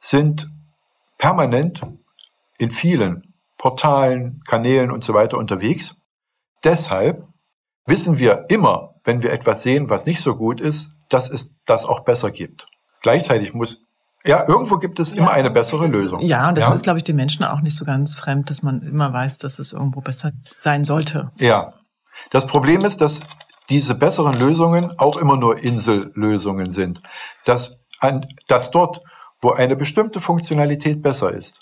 sind 0.00 0.50
permanent 1.18 1.80
in 2.58 2.70
vielen 2.70 3.34
Portalen, 3.56 4.42
Kanälen 4.46 4.90
und 4.90 5.04
so 5.04 5.14
weiter 5.14 5.38
unterwegs. 5.38 5.94
Deshalb 6.64 7.26
wissen 7.86 8.18
wir 8.18 8.44
immer, 8.48 8.94
wenn 9.04 9.22
wir 9.22 9.32
etwas 9.32 9.62
sehen, 9.62 9.90
was 9.90 10.06
nicht 10.06 10.20
so 10.20 10.36
gut 10.36 10.60
ist, 10.60 10.90
dass 11.08 11.28
es 11.28 11.54
das 11.66 11.84
auch 11.84 12.00
besser 12.00 12.30
gibt. 12.30 12.66
Gleichzeitig 13.02 13.52
muss 13.54 13.78
Ja, 14.24 14.46
irgendwo 14.48 14.78
gibt 14.78 15.00
es 15.00 15.12
immer 15.12 15.32
eine 15.32 15.50
bessere 15.50 15.88
Lösung. 15.88 16.20
Ja, 16.20 16.52
das 16.52 16.68
ja? 16.68 16.74
ist, 16.74 16.82
glaube 16.84 16.98
ich, 16.98 17.04
den 17.04 17.16
Menschen 17.16 17.44
auch 17.44 17.60
nicht 17.60 17.76
so 17.76 17.84
ganz 17.84 18.14
fremd, 18.14 18.50
dass 18.50 18.62
man 18.62 18.82
immer 18.82 19.12
weiß, 19.12 19.38
dass 19.38 19.58
es 19.58 19.72
irgendwo 19.72 20.00
besser 20.00 20.30
sein 20.58 20.84
sollte. 20.84 21.32
Ja. 21.38 21.74
Das 22.30 22.46
Problem 22.46 22.84
ist, 22.84 23.00
dass 23.00 23.20
diese 23.68 23.94
besseren 23.94 24.34
Lösungen 24.34 24.92
auch 24.98 25.16
immer 25.16 25.36
nur 25.36 25.58
Insellösungen 25.58 26.70
sind. 26.70 27.00
Dass, 27.44 27.74
an, 27.98 28.24
dass 28.46 28.70
dort, 28.70 29.00
wo 29.40 29.50
eine 29.50 29.74
bestimmte 29.74 30.20
Funktionalität 30.20 31.02
besser 31.02 31.32
ist, 31.32 31.61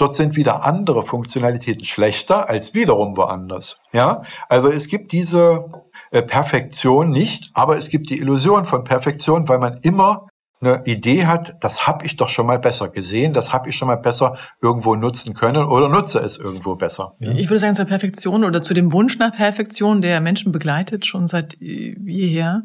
dort 0.00 0.14
sind 0.14 0.36
wieder 0.36 0.64
andere 0.64 1.04
Funktionalitäten 1.04 1.84
schlechter 1.84 2.48
als 2.48 2.74
wiederum 2.74 3.16
woanders. 3.16 3.76
Ja, 3.92 4.22
also 4.48 4.68
es 4.68 4.88
gibt 4.88 5.12
diese 5.12 5.70
äh, 6.10 6.22
Perfektion 6.22 7.10
nicht, 7.10 7.50
aber 7.54 7.76
es 7.76 7.88
gibt 7.88 8.10
die 8.10 8.18
Illusion 8.18 8.64
von 8.64 8.84
Perfektion, 8.84 9.48
weil 9.48 9.58
man 9.58 9.78
immer 9.82 10.26
eine 10.62 10.82
Idee 10.84 11.26
hat, 11.26 11.56
das 11.60 11.86
habe 11.86 12.04
ich 12.04 12.16
doch 12.16 12.28
schon 12.28 12.46
mal 12.46 12.58
besser 12.58 12.88
gesehen, 12.88 13.32
das 13.32 13.52
habe 13.52 13.70
ich 13.70 13.76
schon 13.76 13.88
mal 13.88 13.96
besser 13.96 14.36
irgendwo 14.60 14.94
nutzen 14.94 15.32
können 15.32 15.64
oder 15.64 15.88
nutze 15.88 16.18
es 16.18 16.36
irgendwo 16.36 16.74
besser. 16.76 17.14
Ich 17.18 17.48
würde 17.48 17.60
sagen, 17.60 17.74
zur 17.74 17.86
Perfektion 17.86 18.44
oder 18.44 18.62
zu 18.62 18.74
dem 18.74 18.92
Wunsch 18.92 19.18
nach 19.18 19.32
Perfektion, 19.32 20.02
der 20.02 20.20
Menschen 20.20 20.52
begleitet, 20.52 21.06
schon 21.06 21.26
seit 21.26 21.56
jeher, 21.60 22.62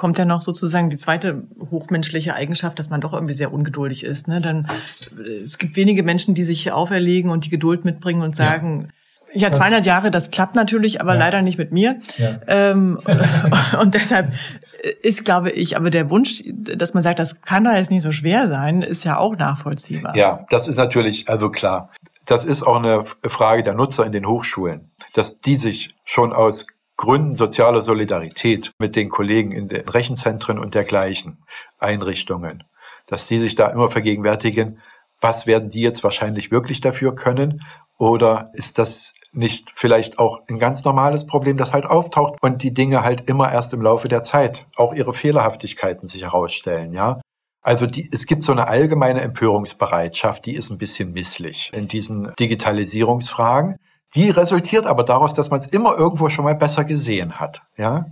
kommt 0.00 0.18
ja 0.18 0.24
noch 0.24 0.40
sozusagen 0.40 0.88
die 0.88 0.96
zweite 0.96 1.42
hochmenschliche 1.70 2.32
Eigenschaft, 2.32 2.78
dass 2.78 2.88
man 2.88 3.02
doch 3.02 3.12
irgendwie 3.12 3.34
sehr 3.34 3.52
ungeduldig 3.52 4.02
ist. 4.02 4.28
Ne? 4.28 4.40
Dann, 4.40 4.66
es 5.44 5.58
gibt 5.58 5.76
wenige 5.76 6.02
Menschen, 6.02 6.34
die 6.34 6.42
sich 6.42 6.72
auferlegen 6.72 7.30
und 7.30 7.44
die 7.44 7.50
Geduld 7.50 7.84
mitbringen 7.84 8.22
und 8.22 8.34
sagen, 8.34 8.88
ja. 9.34 9.48
Ja, 9.48 9.52
200 9.52 9.84
Jahre, 9.84 10.10
das 10.10 10.30
klappt 10.30 10.54
natürlich, 10.54 11.02
aber 11.02 11.12
ja. 11.12 11.18
leider 11.20 11.42
nicht 11.42 11.58
mit 11.58 11.70
mir. 11.70 12.00
Ja. 12.16 12.40
Ähm, 12.46 12.98
und 13.80 13.92
deshalb 13.92 14.32
ist, 15.02 15.26
glaube 15.26 15.50
ich, 15.50 15.76
aber 15.76 15.90
der 15.90 16.08
Wunsch, 16.08 16.44
dass 16.46 16.94
man 16.94 17.02
sagt, 17.02 17.18
das 17.18 17.42
kann 17.42 17.64
da 17.64 17.76
jetzt 17.76 17.90
nicht 17.90 18.02
so 18.02 18.10
schwer 18.10 18.48
sein, 18.48 18.80
ist 18.80 19.04
ja 19.04 19.18
auch 19.18 19.36
nachvollziehbar. 19.36 20.16
Ja, 20.16 20.40
das 20.48 20.66
ist 20.66 20.76
natürlich, 20.76 21.28
also 21.28 21.50
klar. 21.50 21.90
Das 22.24 22.46
ist 22.46 22.62
auch 22.62 22.78
eine 22.78 23.04
Frage 23.26 23.62
der 23.62 23.74
Nutzer 23.74 24.06
in 24.06 24.12
den 24.12 24.26
Hochschulen, 24.26 24.90
dass 25.12 25.34
die 25.34 25.56
sich 25.56 25.94
schon 26.04 26.32
aus 26.32 26.66
Gründen 27.00 27.34
sozialer 27.34 27.82
Solidarität 27.82 28.72
mit 28.78 28.94
den 28.94 29.08
Kollegen 29.08 29.52
in 29.52 29.68
den 29.68 29.88
Rechenzentren 29.88 30.58
und 30.58 30.74
dergleichen 30.74 31.42
Einrichtungen, 31.78 32.62
dass 33.06 33.26
die 33.26 33.38
sich 33.38 33.54
da 33.54 33.68
immer 33.68 33.90
vergegenwärtigen, 33.90 34.80
was 35.18 35.46
werden 35.46 35.70
die 35.70 35.80
jetzt 35.80 36.04
wahrscheinlich 36.04 36.50
wirklich 36.50 36.82
dafür 36.82 37.14
können 37.14 37.64
oder 37.96 38.50
ist 38.52 38.78
das 38.78 39.14
nicht 39.32 39.72
vielleicht 39.74 40.18
auch 40.18 40.42
ein 40.50 40.58
ganz 40.58 40.84
normales 40.84 41.24
Problem, 41.24 41.56
das 41.56 41.72
halt 41.72 41.86
auftaucht 41.86 42.34
und 42.42 42.62
die 42.62 42.74
Dinge 42.74 43.02
halt 43.02 43.30
immer 43.30 43.50
erst 43.50 43.72
im 43.72 43.80
Laufe 43.80 44.08
der 44.08 44.20
Zeit 44.20 44.66
auch 44.76 44.92
ihre 44.92 45.14
Fehlerhaftigkeiten 45.14 46.06
sich 46.06 46.24
herausstellen, 46.24 46.92
ja? 46.92 47.18
Also 47.62 47.86
die, 47.86 48.10
es 48.12 48.26
gibt 48.26 48.42
so 48.42 48.52
eine 48.52 48.68
allgemeine 48.68 49.22
Empörungsbereitschaft, 49.22 50.44
die 50.44 50.54
ist 50.54 50.68
ein 50.68 50.78
bisschen 50.78 51.12
misslich 51.12 51.70
in 51.72 51.88
diesen 51.88 52.30
Digitalisierungsfragen. 52.38 53.76
Die 54.14 54.30
resultiert 54.30 54.86
aber 54.86 55.04
daraus, 55.04 55.34
dass 55.34 55.50
man 55.50 55.60
es 55.60 55.66
immer 55.66 55.96
irgendwo 55.96 56.28
schon 56.28 56.44
mal 56.44 56.54
besser 56.54 56.84
gesehen 56.84 57.34
hat, 57.34 57.62
ja? 57.76 58.06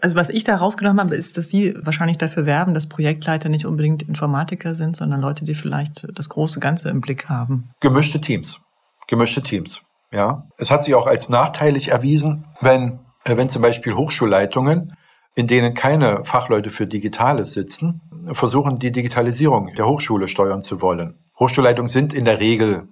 Also 0.00 0.16
was 0.16 0.28
ich 0.28 0.44
da 0.44 0.56
rausgenommen 0.56 1.00
habe, 1.00 1.16
ist, 1.16 1.36
dass 1.36 1.48
Sie 1.48 1.74
wahrscheinlich 1.82 2.16
dafür 2.16 2.46
werben, 2.46 2.72
dass 2.72 2.88
Projektleiter 2.88 3.48
nicht 3.48 3.66
unbedingt 3.66 4.02
Informatiker 4.02 4.74
sind, 4.74 4.96
sondern 4.96 5.20
Leute, 5.20 5.44
die 5.44 5.56
vielleicht 5.56 6.06
das 6.14 6.28
große 6.28 6.60
Ganze 6.60 6.88
im 6.88 7.00
Blick 7.00 7.28
haben. 7.28 7.70
Gemischte 7.80 8.20
Teams. 8.20 8.60
Gemischte 9.08 9.42
Teams. 9.42 9.80
Ja, 10.12 10.44
es 10.58 10.70
hat 10.70 10.84
sich 10.84 10.94
auch 10.94 11.06
als 11.06 11.28
nachteilig 11.28 11.88
erwiesen, 11.88 12.44
wenn, 12.60 13.00
äh, 13.24 13.36
wenn 13.36 13.48
zum 13.48 13.62
Beispiel 13.62 13.94
Hochschulleitungen, 13.94 14.94
in 15.34 15.46
denen 15.46 15.74
keine 15.74 16.24
Fachleute 16.24 16.70
für 16.70 16.86
Digitales 16.86 17.52
sitzen, 17.52 18.02
versuchen, 18.32 18.78
die 18.78 18.92
Digitalisierung 18.92 19.74
der 19.74 19.86
Hochschule 19.86 20.28
steuern 20.28 20.62
zu 20.62 20.82
wollen. 20.82 21.18
Hochschulleitungen 21.38 21.88
sind 21.88 22.12
in 22.12 22.26
der 22.26 22.38
Regel 22.38 22.84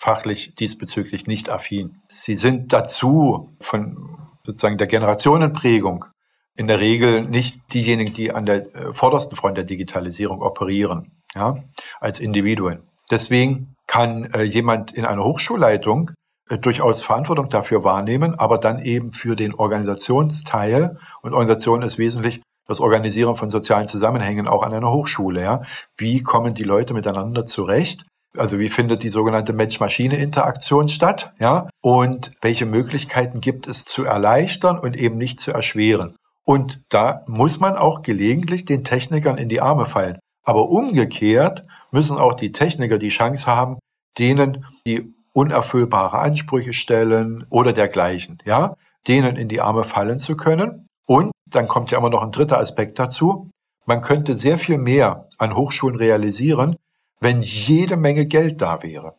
fachlich 0.00 0.54
diesbezüglich 0.54 1.26
nicht 1.26 1.50
affin. 1.50 2.00
Sie 2.08 2.34
sind 2.34 2.72
dazu 2.72 3.50
von 3.60 4.16
sozusagen 4.44 4.78
der 4.78 4.86
Generationenprägung 4.86 6.06
in 6.56 6.66
der 6.66 6.80
Regel 6.80 7.22
nicht 7.22 7.60
diejenigen, 7.74 8.14
die 8.14 8.32
an 8.32 8.46
der 8.46 8.74
äh, 8.74 8.94
vordersten 8.94 9.36
Front 9.36 9.58
der 9.58 9.64
Digitalisierung 9.64 10.40
operieren, 10.40 11.12
ja, 11.34 11.62
als 12.00 12.18
Individuen. 12.18 12.82
Deswegen 13.10 13.74
kann 13.86 14.24
äh, 14.32 14.42
jemand 14.42 14.92
in 14.92 15.04
einer 15.04 15.22
Hochschulleitung 15.22 16.12
äh, 16.48 16.56
durchaus 16.56 17.02
Verantwortung 17.02 17.50
dafür 17.50 17.84
wahrnehmen, 17.84 18.34
aber 18.34 18.56
dann 18.56 18.78
eben 18.78 19.12
für 19.12 19.36
den 19.36 19.54
Organisationsteil. 19.54 20.96
Und 21.20 21.34
Organisation 21.34 21.82
ist 21.82 21.98
wesentlich 21.98 22.40
das 22.66 22.80
Organisieren 22.80 23.36
von 23.36 23.50
sozialen 23.50 23.86
Zusammenhängen 23.86 24.48
auch 24.48 24.62
an 24.62 24.72
einer 24.72 24.90
Hochschule. 24.90 25.42
Ja. 25.42 25.62
Wie 25.98 26.22
kommen 26.22 26.54
die 26.54 26.64
Leute 26.64 26.94
miteinander 26.94 27.44
zurecht? 27.44 28.04
Also 28.36 28.58
wie 28.58 28.68
findet 28.68 29.02
die 29.02 29.08
sogenannte 29.08 29.52
Mensch-Maschine-Interaktion 29.52 30.88
statt? 30.88 31.32
Ja? 31.38 31.68
Und 31.80 32.32
welche 32.42 32.66
Möglichkeiten 32.66 33.40
gibt 33.40 33.66
es 33.66 33.84
zu 33.84 34.04
erleichtern 34.04 34.78
und 34.78 34.96
eben 34.96 35.18
nicht 35.18 35.40
zu 35.40 35.50
erschweren? 35.50 36.16
Und 36.44 36.80
da 36.88 37.22
muss 37.26 37.60
man 37.60 37.76
auch 37.76 38.02
gelegentlich 38.02 38.64
den 38.64 38.84
Technikern 38.84 39.38
in 39.38 39.48
die 39.48 39.60
Arme 39.60 39.86
fallen. 39.86 40.18
Aber 40.42 40.68
umgekehrt 40.68 41.62
müssen 41.90 42.18
auch 42.18 42.34
die 42.34 42.52
Techniker 42.52 42.98
die 42.98 43.08
Chance 43.08 43.46
haben, 43.46 43.78
denen 44.18 44.64
die 44.86 45.12
unerfüllbare 45.32 46.18
Ansprüche 46.18 46.72
stellen 46.72 47.46
oder 47.50 47.72
dergleichen, 47.72 48.38
ja, 48.44 48.74
denen 49.06 49.36
in 49.36 49.48
die 49.48 49.60
Arme 49.60 49.84
fallen 49.84 50.18
zu 50.18 50.36
können. 50.36 50.86
Und 51.06 51.30
dann 51.48 51.68
kommt 51.68 51.90
ja 51.90 51.98
immer 51.98 52.10
noch 52.10 52.22
ein 52.22 52.32
dritter 52.32 52.58
Aspekt 52.58 52.98
dazu. 52.98 53.50
Man 53.86 54.02
könnte 54.02 54.36
sehr 54.36 54.58
viel 54.58 54.78
mehr 54.78 55.26
an 55.38 55.56
Hochschulen 55.56 55.96
realisieren, 55.96 56.76
wenn 57.20 57.42
jede 57.42 57.96
Menge 57.96 58.26
Geld 58.26 58.60
da 58.60 58.82
wäre. 58.82 59.14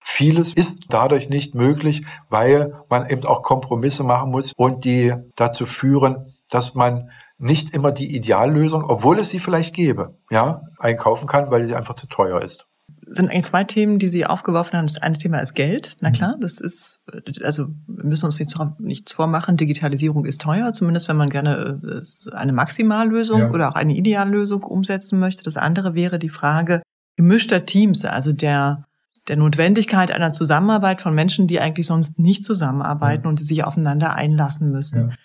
Vieles 0.00 0.52
ist 0.52 0.86
dadurch 0.90 1.28
nicht 1.28 1.54
möglich, 1.54 2.04
weil 2.28 2.74
man 2.88 3.08
eben 3.08 3.24
auch 3.24 3.42
Kompromisse 3.42 4.04
machen 4.04 4.30
muss 4.30 4.52
und 4.56 4.84
die 4.84 5.14
dazu 5.36 5.66
führen, 5.66 6.24
dass 6.50 6.74
man 6.74 7.10
nicht 7.36 7.74
immer 7.74 7.92
die 7.92 8.16
Ideallösung, 8.16 8.84
obwohl 8.84 9.18
es 9.18 9.30
sie 9.30 9.38
vielleicht 9.38 9.74
gäbe, 9.74 10.16
ja, 10.30 10.62
einkaufen 10.78 11.28
kann, 11.28 11.50
weil 11.50 11.66
sie 11.68 11.74
einfach 11.74 11.94
zu 11.94 12.06
teuer 12.06 12.42
ist 12.42 12.68
sind 13.10 13.30
eigentlich 13.30 13.44
zwei 13.46 13.64
Themen, 13.64 13.98
die 13.98 14.08
Sie 14.08 14.26
aufgeworfen 14.26 14.78
haben. 14.78 14.86
Das 14.86 15.00
eine 15.00 15.16
Thema 15.16 15.38
ist 15.38 15.54
Geld. 15.54 15.96
Na 16.00 16.10
klar, 16.10 16.36
mhm. 16.36 16.40
das 16.40 16.60
ist, 16.60 17.00
also 17.42 17.68
wir 17.86 18.04
müssen 18.04 18.26
uns 18.26 18.38
nichts, 18.38 18.54
nichts 18.78 19.12
vormachen. 19.12 19.56
Digitalisierung 19.56 20.24
ist 20.24 20.40
teuer, 20.40 20.72
zumindest 20.72 21.08
wenn 21.08 21.16
man 21.16 21.30
gerne 21.30 21.80
äh, 21.84 22.34
eine 22.34 22.52
Maximallösung 22.52 23.40
ja. 23.40 23.50
oder 23.50 23.70
auch 23.70 23.74
eine 23.74 23.94
Ideallösung 23.94 24.62
umsetzen 24.62 25.18
möchte. 25.18 25.42
Das 25.42 25.56
andere 25.56 25.94
wäre 25.94 26.18
die 26.18 26.28
Frage 26.28 26.82
gemischter 27.18 27.66
Teams, 27.66 28.04
also 28.04 28.32
der, 28.32 28.84
der 29.26 29.36
Notwendigkeit 29.36 30.12
einer 30.12 30.32
Zusammenarbeit 30.32 31.00
von 31.00 31.14
Menschen, 31.14 31.48
die 31.48 31.58
eigentlich 31.58 31.86
sonst 31.86 32.20
nicht 32.20 32.44
zusammenarbeiten 32.44 33.24
ja. 33.24 33.28
und 33.28 33.40
die 33.40 33.44
sich 33.44 33.64
aufeinander 33.64 34.14
einlassen 34.14 34.70
müssen. 34.70 35.10
Ja. 35.10 35.16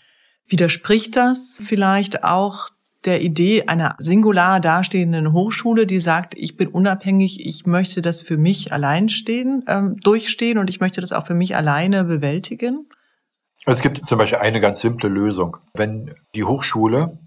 Widerspricht 0.47 1.15
das 1.15 1.61
vielleicht 1.63 2.23
auch 2.23 2.69
der 3.05 3.21
Idee 3.21 3.65
einer 3.67 3.95
singular 3.99 4.59
dastehenden 4.59 5.33
Hochschule, 5.33 5.85
die 5.85 6.01
sagt, 6.01 6.33
ich 6.35 6.57
bin 6.57 6.67
unabhängig, 6.69 7.45
ich 7.45 7.67
möchte 7.67 8.01
das 8.01 8.23
für 8.23 8.37
mich 8.37 8.73
allein 8.73 9.07
stehen, 9.07 9.63
ähm, 9.67 9.95
durchstehen 9.97 10.57
und 10.57 10.71
ich 10.71 10.79
möchte 10.79 10.99
das 10.99 11.11
auch 11.11 11.27
für 11.27 11.35
mich 11.35 11.55
alleine 11.55 12.05
bewältigen? 12.05 12.87
Es 13.67 13.81
gibt 13.81 14.03
zum 14.07 14.17
Beispiel 14.17 14.39
eine 14.39 14.59
ganz 14.59 14.79
simple 14.79 15.09
Lösung. 15.09 15.57
Wenn 15.75 16.11
die 16.33 16.43
Hochschule 16.43 17.19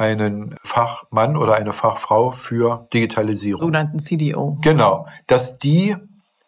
einen 0.00 0.56
Fachmann 0.64 1.36
oder 1.36 1.56
eine 1.56 1.74
Fachfrau 1.74 2.30
für 2.30 2.88
Digitalisierung. 2.92 3.60
Sogenannten 3.60 3.98
CDO. 3.98 4.56
Genau, 4.62 5.06
dass 5.26 5.58
die 5.58 5.94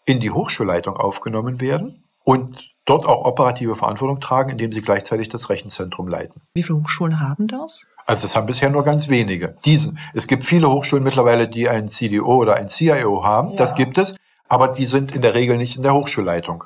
in 0.07 0.21
die 0.21 0.31
Hochschulleitung 0.31 0.97
aufgenommen 0.97 1.61
werden 1.61 2.03
und 2.25 2.71
dort 2.87 3.07
auch 3.07 3.27
operative 3.27 3.77
Verantwortung 3.77 4.21
tragen, 4.21 4.51
indem 4.51 4.73
sie 4.73 4.81
gleichzeitig 4.81 5.29
das 5.29 5.51
Rechenzentrum 5.51 6.09
leiten. 6.09 6.41
Wie 6.55 6.63
viele 6.63 6.81
Hochschulen 6.81 7.21
haben 7.21 7.47
das? 7.47 7.87
Also 8.07 8.23
das 8.23 8.35
haben 8.35 8.47
bisher 8.47 8.71
nur 8.71 8.85
ganz 8.85 9.09
wenige. 9.09 9.55
Diesen. 9.67 9.99
Es 10.15 10.27
gibt 10.27 10.45
viele 10.45 10.71
Hochschulen 10.71 11.05
mittlerweile, 11.05 11.47
die 11.47 11.69
einen 11.69 11.89
CDO 11.89 12.35
oder 12.35 12.57
einen 12.57 12.69
CIO 12.69 13.23
haben. 13.23 13.51
Ja. 13.51 13.57
Das 13.57 13.75
gibt 13.75 13.99
es. 13.99 14.17
Aber 14.49 14.69
die 14.69 14.87
sind 14.87 15.15
in 15.15 15.21
der 15.21 15.35
Regel 15.35 15.59
nicht 15.59 15.77
in 15.77 15.83
der 15.83 15.95
Hochschulleitung. 15.95 16.65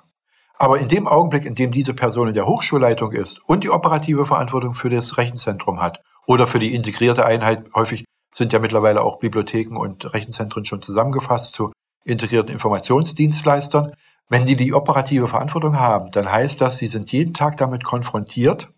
Aber 0.57 0.79
in 0.79 0.89
dem 0.89 1.07
Augenblick, 1.07 1.45
in 1.45 1.57
dem 1.57 1.73
diese 1.73 1.95
Person 1.95 2.29
in 2.29 2.35
der 2.35 2.47
Hochschulleitung 2.47 3.13
ist 3.13 3.41
und 3.47 3.65
die 3.65 3.71
operative 3.71 4.25
Verantwortung 4.25 4.75
für 4.75 4.89
das 4.89 5.19
Rechenzentrum 5.19 5.83
hat 5.83 6.01
oder 6.27 6.47
für 6.47 6.59
die 6.59 6.75
integrierte 6.75 7.25
Einheit, 7.25 7.65
häufig 7.75 8.05
sind 8.35 8.53
ja 8.53 8.59
mittlerweile 8.59 9.03
auch 9.03 9.19
Bibliotheken 9.19 9.77
und 9.77 10.13
Rechenzentren 10.13 10.65
schon 10.65 10.83
zusammengefasst 10.83 11.55
zu 11.55 11.73
integrierten 12.05 12.53
Informationsdienstleistern. 12.53 13.93
Wenn 14.29 14.45
die 14.45 14.57
die 14.57 14.75
operative 14.75 15.29
Verantwortung 15.29 15.79
haben, 15.79 16.11
dann 16.11 16.31
heißt 16.31 16.61
das, 16.61 16.79
sie 16.79 16.89
sind 16.89 17.13
jeden 17.13 17.33
Tag 17.33 17.57
damit 17.57 17.85
konfrontiert, 17.85 18.69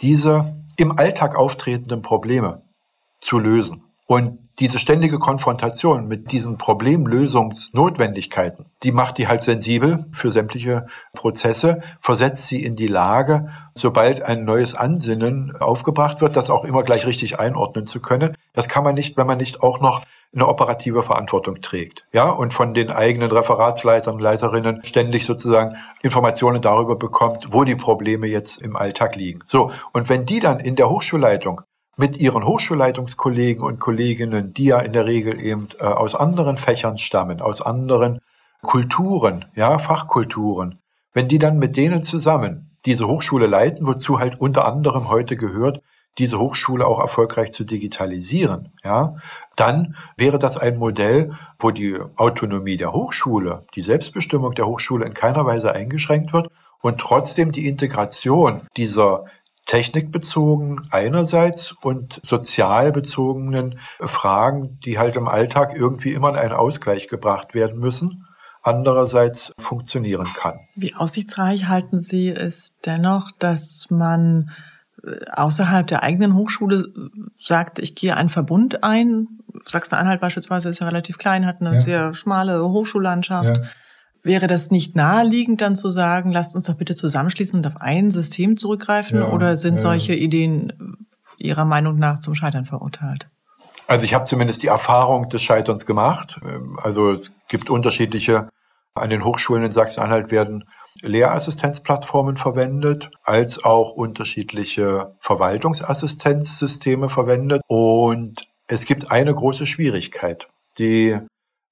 diese 0.00 0.54
im 0.76 0.98
Alltag 0.98 1.34
auftretenden 1.34 2.02
Probleme 2.02 2.62
zu 3.18 3.38
lösen. 3.38 3.84
Und 4.06 4.41
diese 4.58 4.78
ständige 4.78 5.18
Konfrontation 5.18 6.08
mit 6.08 6.32
diesen 6.32 6.58
Problemlösungsnotwendigkeiten, 6.58 8.66
die 8.82 8.92
macht 8.92 9.18
die 9.18 9.28
halt 9.28 9.42
sensibel 9.42 10.04
für 10.12 10.30
sämtliche 10.30 10.86
Prozesse, 11.14 11.80
versetzt 12.00 12.48
sie 12.48 12.62
in 12.62 12.76
die 12.76 12.86
Lage, 12.86 13.48
sobald 13.74 14.22
ein 14.22 14.44
neues 14.44 14.74
Ansinnen 14.74 15.56
aufgebracht 15.58 16.20
wird, 16.20 16.36
das 16.36 16.50
auch 16.50 16.64
immer 16.64 16.82
gleich 16.82 17.06
richtig 17.06 17.40
einordnen 17.40 17.86
zu 17.86 18.00
können. 18.00 18.36
Das 18.52 18.68
kann 18.68 18.84
man 18.84 18.94
nicht, 18.94 19.16
wenn 19.16 19.26
man 19.26 19.38
nicht 19.38 19.62
auch 19.62 19.80
noch 19.80 20.02
eine 20.34 20.48
operative 20.48 21.02
Verantwortung 21.02 21.60
trägt. 21.60 22.06
Ja, 22.12 22.30
und 22.30 22.54
von 22.54 22.72
den 22.72 22.90
eigenen 22.90 23.30
Referatsleitern, 23.30 24.18
Leiterinnen 24.18 24.82
ständig 24.84 25.26
sozusagen 25.26 25.76
Informationen 26.02 26.62
darüber 26.62 26.96
bekommt, 26.96 27.52
wo 27.52 27.64
die 27.64 27.76
Probleme 27.76 28.26
jetzt 28.26 28.60
im 28.60 28.76
Alltag 28.76 29.16
liegen. 29.16 29.40
So. 29.44 29.70
Und 29.92 30.08
wenn 30.08 30.24
die 30.24 30.40
dann 30.40 30.58
in 30.58 30.76
der 30.76 30.88
Hochschulleitung 30.88 31.62
mit 31.96 32.16
ihren 32.16 32.44
Hochschulleitungskollegen 32.44 33.62
und 33.62 33.80
Kolleginnen, 33.80 34.54
die 34.54 34.64
ja 34.64 34.78
in 34.78 34.92
der 34.92 35.06
Regel 35.06 35.40
eben 35.40 35.68
äh, 35.78 35.84
aus 35.84 36.14
anderen 36.14 36.56
Fächern 36.56 36.98
stammen, 36.98 37.40
aus 37.40 37.60
anderen 37.60 38.20
Kulturen, 38.62 39.46
ja, 39.54 39.78
Fachkulturen, 39.78 40.78
wenn 41.12 41.28
die 41.28 41.38
dann 41.38 41.58
mit 41.58 41.76
denen 41.76 42.02
zusammen 42.02 42.76
diese 42.86 43.08
Hochschule 43.08 43.46
leiten, 43.46 43.86
wozu 43.86 44.18
halt 44.18 44.40
unter 44.40 44.66
anderem 44.66 45.08
heute 45.08 45.36
gehört, 45.36 45.80
diese 46.18 46.38
Hochschule 46.38 46.86
auch 46.86 47.00
erfolgreich 47.00 47.52
zu 47.52 47.64
digitalisieren, 47.64 48.72
ja, 48.84 49.16
dann 49.56 49.96
wäre 50.16 50.38
das 50.38 50.58
ein 50.58 50.76
Modell, 50.78 51.32
wo 51.58 51.70
die 51.70 51.96
Autonomie 52.16 52.76
der 52.76 52.92
Hochschule, 52.92 53.60
die 53.74 53.82
Selbstbestimmung 53.82 54.54
der 54.54 54.66
Hochschule 54.66 55.06
in 55.06 55.14
keiner 55.14 55.46
Weise 55.46 55.72
eingeschränkt 55.72 56.32
wird 56.32 56.50
und 56.82 56.98
trotzdem 56.98 57.52
die 57.52 57.66
Integration 57.66 58.62
dieser 58.76 59.24
technikbezogen 59.66 60.86
einerseits 60.90 61.72
und 61.82 62.20
sozial 62.24 62.92
bezogenen 62.92 63.78
Fragen, 64.00 64.78
die 64.80 64.98
halt 64.98 65.16
im 65.16 65.28
Alltag 65.28 65.76
irgendwie 65.76 66.12
immer 66.12 66.30
in 66.30 66.36
einen 66.36 66.52
Ausgleich 66.52 67.08
gebracht 67.08 67.54
werden 67.54 67.78
müssen, 67.78 68.26
andererseits 68.62 69.52
funktionieren 69.58 70.28
kann. 70.36 70.60
Wie 70.74 70.94
aussichtsreich 70.94 71.68
halten 71.68 72.00
Sie 72.00 72.28
es 72.28 72.78
dennoch, 72.84 73.30
dass 73.38 73.86
man 73.90 74.50
äh, 75.04 75.16
außerhalb 75.32 75.86
der 75.86 76.02
eigenen 76.02 76.34
Hochschule 76.34 76.92
sagt, 77.36 77.78
ich 77.78 77.94
gehe 77.94 78.16
einen 78.16 78.28
Verbund 78.28 78.84
ein? 78.84 79.26
Sachsen-Anhalt 79.64 80.20
beispielsweise 80.20 80.68
ist 80.68 80.80
ja 80.80 80.86
relativ 80.86 81.18
klein, 81.18 81.46
hat 81.46 81.60
eine 81.60 81.72
ja. 81.72 81.78
sehr 81.78 82.14
schmale 82.14 82.64
Hochschullandschaft. 82.68 83.56
Ja. 83.56 83.62
Wäre 84.24 84.46
das 84.46 84.70
nicht 84.70 84.94
naheliegend, 84.94 85.60
dann 85.60 85.74
zu 85.74 85.90
sagen, 85.90 86.30
lasst 86.30 86.54
uns 86.54 86.64
doch 86.64 86.76
bitte 86.76 86.94
zusammenschließen 86.94 87.58
und 87.58 87.66
auf 87.66 87.80
ein 87.80 88.10
System 88.10 88.56
zurückgreifen? 88.56 89.18
Ja, 89.18 89.28
oder 89.28 89.56
sind 89.56 89.80
solche 89.80 90.14
Ideen 90.14 91.06
Ihrer 91.38 91.64
Meinung 91.64 91.98
nach 91.98 92.20
zum 92.20 92.34
Scheitern 92.34 92.64
verurteilt? 92.64 93.28
Also 93.88 94.04
ich 94.04 94.14
habe 94.14 94.24
zumindest 94.24 94.62
die 94.62 94.68
Erfahrung 94.68 95.28
des 95.28 95.42
Scheiterns 95.42 95.86
gemacht. 95.86 96.40
Also 96.76 97.10
es 97.10 97.32
gibt 97.48 97.68
unterschiedliche, 97.68 98.48
an 98.94 99.10
den 99.10 99.24
Hochschulen 99.24 99.64
in 99.64 99.72
Sachsen-Anhalt 99.72 100.30
werden 100.30 100.64
Lehrassistenzplattformen 101.00 102.36
verwendet, 102.36 103.10
als 103.24 103.64
auch 103.64 103.92
unterschiedliche 103.92 105.16
Verwaltungsassistenzsysteme 105.18 107.08
verwendet. 107.08 107.62
Und 107.66 108.46
es 108.68 108.84
gibt 108.84 109.10
eine 109.10 109.34
große 109.34 109.66
Schwierigkeit, 109.66 110.46
die 110.78 111.18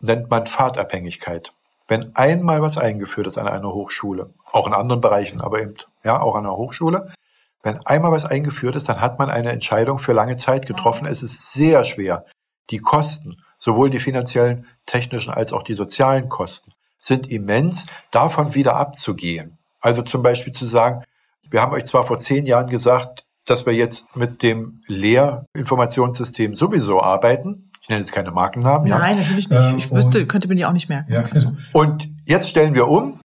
nennt 0.01 0.31
man 0.31 0.47
Fahrtabhängigkeit. 0.47 1.53
Wenn 1.91 2.15
einmal 2.15 2.63
was 2.63 2.79
eingeführt 2.79 3.27
ist 3.27 3.37
an 3.37 3.49
einer 3.49 3.73
Hochschule, 3.75 4.33
auch 4.53 4.69
in 4.69 4.75
anderen 4.75 5.01
Bereichen, 5.01 5.41
aber 5.41 5.61
eben, 5.61 5.75
ja, 6.05 6.21
auch 6.21 6.37
an 6.37 6.47
einer 6.47 6.57
Hochschule, 6.57 7.13
wenn 7.65 7.85
einmal 7.85 8.13
was 8.13 8.25
eingeführt 8.25 8.77
ist, 8.77 8.89
dann 8.89 9.01
hat 9.01 9.19
man 9.19 9.29
eine 9.29 9.51
Entscheidung 9.51 9.99
für 9.99 10.13
lange 10.13 10.37
Zeit 10.37 10.67
getroffen. 10.67 11.09
Es 11.09 11.25
ist 11.25 11.53
sehr 11.53 11.83
schwer. 11.83 12.27
Die 12.71 12.79
Kosten, 12.79 13.43
sowohl 13.59 13.91
die 13.91 13.99
finanziellen, 13.99 14.67
technischen 14.87 15.33
als 15.33 15.53
auch 15.53 15.65
die 15.65 15.75
sozialen 15.75 16.29
Kosten, 16.29 16.71
sind 17.01 17.29
immens, 17.29 17.87
davon 18.13 18.55
wieder 18.55 18.77
abzugehen. 18.77 19.59
Also 19.81 20.03
zum 20.03 20.23
Beispiel 20.23 20.53
zu 20.53 20.67
sagen, 20.67 21.03
wir 21.51 21.61
haben 21.61 21.73
euch 21.73 21.87
zwar 21.87 22.05
vor 22.05 22.19
zehn 22.19 22.47
Jahren 22.47 22.71
gesagt, 22.71 23.25
dass 23.47 23.67
wir 23.67 23.75
jetzt 23.75 24.15
mit 24.15 24.45
dem 24.45 24.81
Lehrinformationssystem 24.87 26.55
sowieso 26.55 27.03
arbeiten, 27.03 27.70
nenne 27.89 28.01
jetzt 28.01 28.13
keine 28.13 28.31
Markennamen. 28.31 28.89
Nein, 28.89 29.15
ja. 29.15 29.21
natürlich 29.21 29.49
nicht. 29.49 29.75
Ich 29.77 29.91
ähm, 29.91 29.97
wüsste, 29.97 30.27
könnte 30.27 30.49
mir 30.49 30.55
die 30.55 30.65
auch 30.67 30.73
nicht 30.73 30.89
merken. 30.89 31.13
Ja. 31.13 31.21
Okay. 31.21 31.47
Und 31.73 32.09
jetzt 32.25 32.49
stellen 32.49 32.75
wir 32.75 32.89
um, 32.89 33.21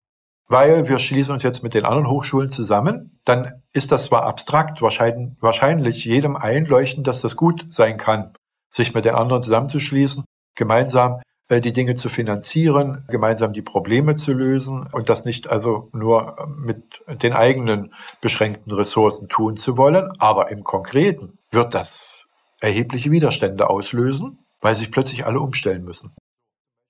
weil 0.48 0.88
wir 0.88 0.98
schließen 0.98 1.32
uns 1.32 1.42
jetzt 1.42 1.62
mit 1.62 1.74
den 1.74 1.84
anderen 1.84 2.08
Hochschulen 2.08 2.50
zusammen. 2.50 3.18
Dann 3.24 3.62
ist 3.72 3.92
das 3.92 4.04
zwar 4.04 4.24
abstrakt, 4.24 4.82
wahrscheinlich, 4.82 5.36
wahrscheinlich 5.40 6.04
jedem 6.04 6.36
einleuchtend, 6.36 7.06
dass 7.06 7.22
das 7.22 7.36
gut 7.36 7.66
sein 7.70 7.96
kann, 7.96 8.32
sich 8.68 8.94
mit 8.94 9.04
den 9.04 9.14
anderen 9.14 9.42
zusammenzuschließen, 9.42 10.24
gemeinsam 10.54 11.20
äh, 11.48 11.60
die 11.60 11.72
Dinge 11.72 11.94
zu 11.94 12.10
finanzieren, 12.10 13.04
gemeinsam 13.08 13.54
die 13.54 13.62
Probleme 13.62 14.16
zu 14.16 14.34
lösen 14.34 14.86
und 14.92 15.08
das 15.08 15.24
nicht 15.24 15.48
also 15.48 15.88
nur 15.92 16.36
mit 16.56 17.02
den 17.22 17.32
eigenen 17.32 17.94
beschränkten 18.20 18.72
Ressourcen 18.72 19.28
tun 19.28 19.56
zu 19.56 19.78
wollen. 19.78 20.10
Aber 20.18 20.50
im 20.50 20.64
Konkreten 20.64 21.38
wird 21.50 21.74
das 21.74 22.26
erhebliche 22.60 23.10
Widerstände 23.10 23.68
auslösen 23.70 24.41
weil 24.62 24.76
sich 24.76 24.90
plötzlich 24.90 25.26
alle 25.26 25.40
umstellen 25.40 25.84
müssen. 25.84 26.14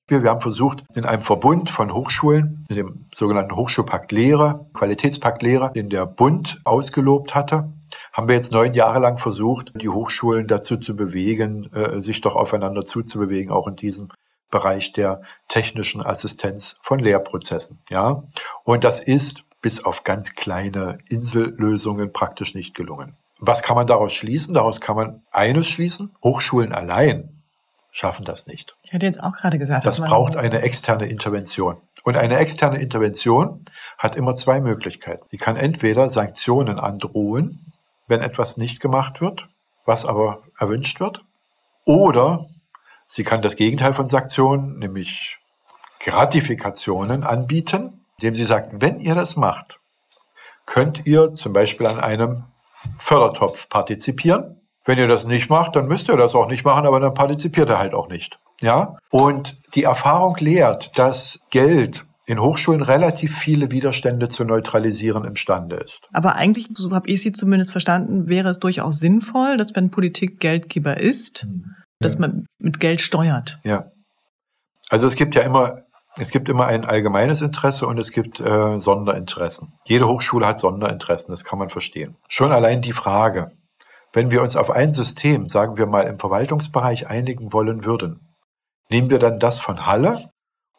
Wir, 0.09 0.23
haben 0.25 0.41
versucht, 0.41 0.83
in 0.95 1.07
einem 1.07 1.23
Verbund 1.23 1.71
von 1.71 1.93
Hochschulen, 1.95 2.67
in 2.69 2.77
dem 2.77 3.07
sogenannten 3.15 3.57
Hochschulpakt 3.57 4.13
Lehre, 4.13 4.67
Qualitätspakt 4.75 5.43
Lehre, 5.43 5.73
den 5.73 5.89
der 5.89 6.07
Bund 6.07 6.61
ausgelobt 6.65 7.35
hatte, 7.35 7.73
haben 8.13 8.29
wir 8.29 8.35
jetzt 8.35 8.53
neun 8.53 8.75
Jahre 8.75 8.99
lang 8.99 9.17
versucht, 9.19 9.73
die 9.75 9.89
Hochschulen 9.89 10.49
dazu 10.49 10.77
zu 10.77 10.97
bewegen, 10.97 11.73
äh, 11.73 12.03
sich 12.03 12.21
doch 12.21 12.37
aufeinander 12.37 12.85
zuzubewegen, 12.85 13.51
auch 13.51 13.67
in 13.67 13.77
diesem 13.77 14.09
Bereich 14.51 14.93
der 14.93 15.23
technischen 15.49 16.05
Assistenz 16.05 16.77
von 16.83 16.99
Lehrprozessen. 16.99 17.79
Ja, 17.89 18.23
und 18.65 18.85
das 18.85 19.01
ist 19.01 19.45
bis 19.63 19.85
auf 19.85 20.05
ganz 20.05 20.35
kleine 20.35 20.99
Insellösungen 21.09 22.13
praktisch 22.13 22.55
nicht 22.55 22.75
gelungen. 22.75 23.17
Was 23.39 23.63
kann 23.63 23.77
man 23.77 23.87
daraus 23.87 24.13
schließen? 24.13 24.53
Daraus 24.53 24.81
kann 24.81 24.97
man 24.97 25.23
eines 25.31 25.69
schließen. 25.69 26.15
Hochschulen 26.23 26.73
allein 26.73 27.42
schaffen 27.93 28.25
das 28.25 28.47
nicht. 28.47 28.77
Ich 28.83 28.93
hätte 28.93 29.07
jetzt 29.07 29.23
auch 29.23 29.37
gerade 29.37 29.59
gesagt, 29.59 29.85
das 29.85 30.01
braucht 30.01 30.37
eine 30.37 30.63
externe 30.63 31.07
Intervention. 31.07 31.77
Und 32.05 32.17
eine 32.17 32.39
externe 32.39 32.81
Intervention 32.81 33.63
hat 33.99 34.17
immer 34.17 34.35
zwei 34.35 34.61
Möglichkeiten. 34.61 35.25
Die 35.31 35.37
kann 35.37 35.57
entweder 35.57 36.11
Sanktionen 36.11 36.81
androhen, 36.81 37.73
wenn 38.09 38.21
etwas 38.21 38.57
nicht 38.57 38.81
gemacht 38.81 39.21
wird, 39.21 39.45
was 39.85 40.05
aber 40.05 40.43
erwünscht 40.59 40.99
wird, 40.99 41.21
oder 41.85 42.45
sie 43.07 43.25
kann 43.25 43.43
das 43.43 43.57
Gegenteil 43.57 43.95
von 43.95 44.09
Sanktionen, 44.09 44.79
nämlich 44.79 45.39
Gratifikationen 46.01 47.23
anbieten, 47.23 48.05
indem 48.19 48.35
sie 48.35 48.45
sagt, 48.45 48.81
wenn 48.81 48.99
ihr 48.99 49.15
das 49.15 49.37
macht, 49.37 49.79
könnt 50.67 51.07
ihr 51.07 51.35
zum 51.35 51.53
Beispiel 51.53 51.87
an 51.87 52.01
einem 52.01 52.45
Fördertopf 52.99 53.69
partizipieren 53.69 54.62
wenn 54.85 54.99
ihr 54.99 55.09
das 55.09 55.25
nicht 55.25 55.49
macht, 55.49 55.77
dann 55.77 55.87
müsst 55.87 56.09
ihr 56.09 56.17
das 56.17 56.35
auch 56.35 56.49
nicht 56.49 56.65
machen, 56.65 56.87
aber 56.87 57.01
dann 57.01 57.15
partizipiert 57.15 57.71
er 57.71 57.79
halt 57.79 57.95
auch 57.95 58.09
nicht. 58.09 58.39
Ja? 58.61 58.97
Und 59.11 59.57
die 59.75 59.85
Erfahrung 59.85 60.37
lehrt, 60.39 60.99
dass 60.99 61.41
Geld 61.51 62.05
in 62.27 62.41
Hochschulen 62.41 62.83
relativ 62.83 63.37
viele 63.37 63.71
Widerstände 63.71 64.29
zu 64.29 64.45
neutralisieren 64.45 65.25
imstande 65.25 65.77
ist. 65.77 66.09
Aber 66.13 66.37
eigentlich, 66.37 66.69
so 66.75 66.93
habe 66.93 67.09
ich 67.09 67.21
Sie 67.21 67.33
zumindest 67.33 67.73
verstanden, 67.73 68.29
wäre 68.29 68.49
es 68.49 68.61
durchaus 68.61 69.01
sinnvoll, 69.01 69.57
dass 69.57 69.75
wenn 69.75 69.91
Politik 69.91 70.39
Geldgeber 70.39 70.99
ist, 70.99 71.43
hm. 71.43 71.65
dass 71.99 72.19
man 72.19 72.47
mit 72.59 72.79
Geld 72.79 73.01
steuert. 73.01 73.59
Ja. 73.65 73.87
Also 74.89 75.07
es 75.07 75.17
gibt 75.17 75.35
ja 75.35 75.43
immer, 75.43 75.79
es 76.17 76.31
gibt 76.31 76.49
immer 76.49 76.67
ein 76.67 76.85
allgemeines 76.85 77.41
Interesse 77.41 77.87
und 77.87 77.99
es 77.99 78.13
gibt 78.13 78.41
äh, 78.41 78.79
Sonderinteressen. 78.79 79.73
Jede 79.85 80.07
Hochschule 80.07 80.47
hat 80.47 80.61
Sonderinteressen, 80.61 81.31
das 81.31 81.45
kann 81.45 81.59
man 81.59 81.71
verstehen. 81.71 82.17
Schon 82.29 82.53
allein 82.53 82.83
die 82.83 82.93
Frage, 82.93 83.51
wenn 84.13 84.31
wir 84.31 84.43
uns 84.43 84.57
auf 84.57 84.71
ein 84.71 84.93
System, 84.93 85.49
sagen 85.49 85.77
wir 85.77 85.87
mal 85.87 86.03
im 86.03 86.19
Verwaltungsbereich, 86.19 87.09
einigen 87.09 87.53
wollen 87.53 87.85
würden, 87.85 88.35
nehmen 88.91 89.11
wir 89.11 89.19
dann 89.19 89.39
das 89.39 89.59
von 89.59 89.87
Halle 89.87 90.31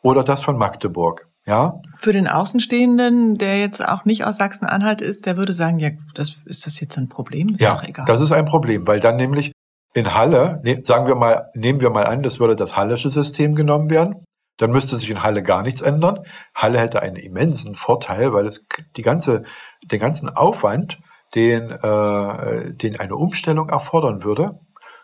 oder 0.02 0.24
das 0.24 0.44
von 0.44 0.58
Magdeburg? 0.58 1.28
Ja? 1.46 1.82
Für 2.00 2.14
den 2.14 2.28
Außenstehenden, 2.28 3.38
der 3.38 3.60
jetzt 3.60 3.86
auch 3.86 4.06
nicht 4.06 4.24
aus 4.24 4.38
Sachsen-Anhalt 4.38 5.02
ist, 5.02 5.26
der 5.26 5.38
würde 5.38 5.54
sagen, 5.54 5.80
ja, 5.80 5.90
das, 6.14 6.38
ist 6.46 6.66
das 6.66 6.80
jetzt 6.80 6.98
ein 6.98 7.10
Problem? 7.10 7.50
Ist 7.50 7.62
ja, 7.62 7.82
das 8.06 8.22
ist 8.22 8.32
ein 8.32 8.46
Problem, 8.46 8.88
weil 8.88 9.00
dann 9.00 9.18
nämlich 9.18 9.52
in 9.94 10.14
Halle, 10.14 10.62
ne, 10.64 10.82
sagen 10.84 11.08
wir 11.08 11.16
mal, 11.16 11.50
nehmen 11.56 11.82
wir 11.82 11.90
mal 11.90 12.06
an, 12.06 12.24
das 12.24 12.40
würde 12.40 12.56
das 12.56 12.76
hallische 12.76 13.12
System 13.12 13.56
genommen 13.56 13.90
werden, 13.90 14.24
dann 14.58 14.72
müsste 14.72 14.98
sich 14.98 15.10
in 15.10 15.24
Halle 15.24 15.44
gar 15.44 15.64
nichts 15.64 15.82
ändern. 15.82 16.20
Halle 16.56 16.80
hätte 16.80 17.02
einen 17.02 17.16
immensen 17.16 17.76
Vorteil, 17.76 18.34
weil 18.34 18.48
es 18.48 18.66
die 18.96 19.02
ganze, 19.02 19.44
den 19.84 20.00
ganzen 20.00 20.30
Aufwand 20.30 21.00
den, 21.36 21.72
äh, 21.72 22.74
den 22.74 23.00
eine 23.00 23.16
Umstellung 23.16 23.70
erfordern 23.70 24.24
würde, 24.24 24.60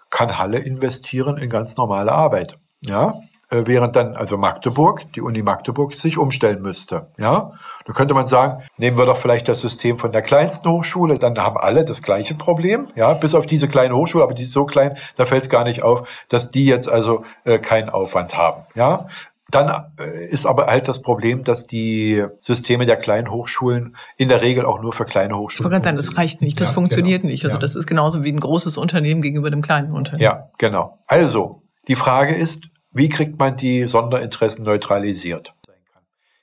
kann 0.09 0.37
Halle 0.37 0.59
investieren 0.59 1.37
in 1.37 1.49
ganz 1.49 1.77
normale 1.77 2.11
Arbeit. 2.11 2.55
Ja, 2.81 3.13
äh, 3.51 3.63
während 3.65 3.95
dann 3.95 4.15
also 4.15 4.37
Magdeburg, 4.37 5.11
die 5.13 5.21
Uni 5.21 5.41
Magdeburg 5.41 5.95
sich 5.95 6.17
umstellen 6.17 6.61
müsste. 6.61 7.07
Ja, 7.17 7.53
da 7.85 7.93
könnte 7.93 8.13
man 8.13 8.27
sagen, 8.27 8.63
nehmen 8.77 8.97
wir 8.97 9.05
doch 9.05 9.17
vielleicht 9.17 9.47
das 9.47 9.61
System 9.61 9.97
von 9.97 10.11
der 10.11 10.21
kleinsten 10.21 10.69
Hochschule, 10.69 11.17
dann 11.17 11.37
haben 11.37 11.57
alle 11.57 11.83
das 11.83 12.03
gleiche 12.03 12.35
Problem. 12.35 12.87
Ja, 12.95 13.13
bis 13.13 13.33
auf 13.33 13.47
diese 13.47 13.67
kleine 13.67 13.95
Hochschule, 13.95 14.23
aber 14.23 14.35
die 14.35 14.43
ist 14.43 14.51
so 14.51 14.65
klein, 14.65 14.95
da 15.15 15.25
fällt 15.25 15.43
es 15.43 15.49
gar 15.49 15.63
nicht 15.63 15.81
auf, 15.81 16.25
dass 16.29 16.49
die 16.49 16.65
jetzt 16.65 16.87
also 16.87 17.23
äh, 17.43 17.57
keinen 17.57 17.89
Aufwand 17.89 18.37
haben. 18.37 18.63
Ja, 18.75 19.07
dann 19.51 19.69
äh, 19.99 20.25
ist 20.27 20.45
aber 20.45 20.67
halt 20.67 20.88
das 20.88 21.01
Problem, 21.01 21.43
dass 21.43 21.65
die 21.65 22.23
Systeme 22.41 22.85
der 22.85 22.97
kleinen 22.97 23.31
Hochschulen 23.31 23.95
in 24.17 24.29
der 24.29 24.41
Regel 24.41 24.65
auch 24.65 24.81
nur 24.81 24.93
für 24.93 25.05
kleine 25.05 25.38
Hochschulen. 25.38 25.71
Ich 25.71 25.83
sagen, 25.83 25.97
das 25.97 26.17
reicht 26.17 26.41
nicht, 26.41 26.59
das 26.59 26.69
ja, 26.69 26.73
funktioniert 26.73 27.21
genau. 27.21 27.31
nicht. 27.31 27.45
Also 27.45 27.57
ja. 27.57 27.62
das 27.62 27.75
ist 27.75 27.88
genauso 27.88 28.23
wie 28.23 28.31
ein 28.31 28.39
großes 28.39 28.77
Unternehmen 28.77 29.21
gegenüber 29.21 29.49
dem 29.49 29.62
kleinen 29.62 29.93
Unternehmen. 29.93 30.23
Ja, 30.23 30.49
genau. 30.57 30.99
Also 31.07 31.63
Die 31.89 31.95
Frage 31.95 32.35
ist, 32.35 32.65
wie 32.93 33.09
kriegt 33.09 33.39
man 33.39 33.57
die 33.57 33.85
Sonderinteressen 33.85 34.63
neutralisiert? 34.63 35.53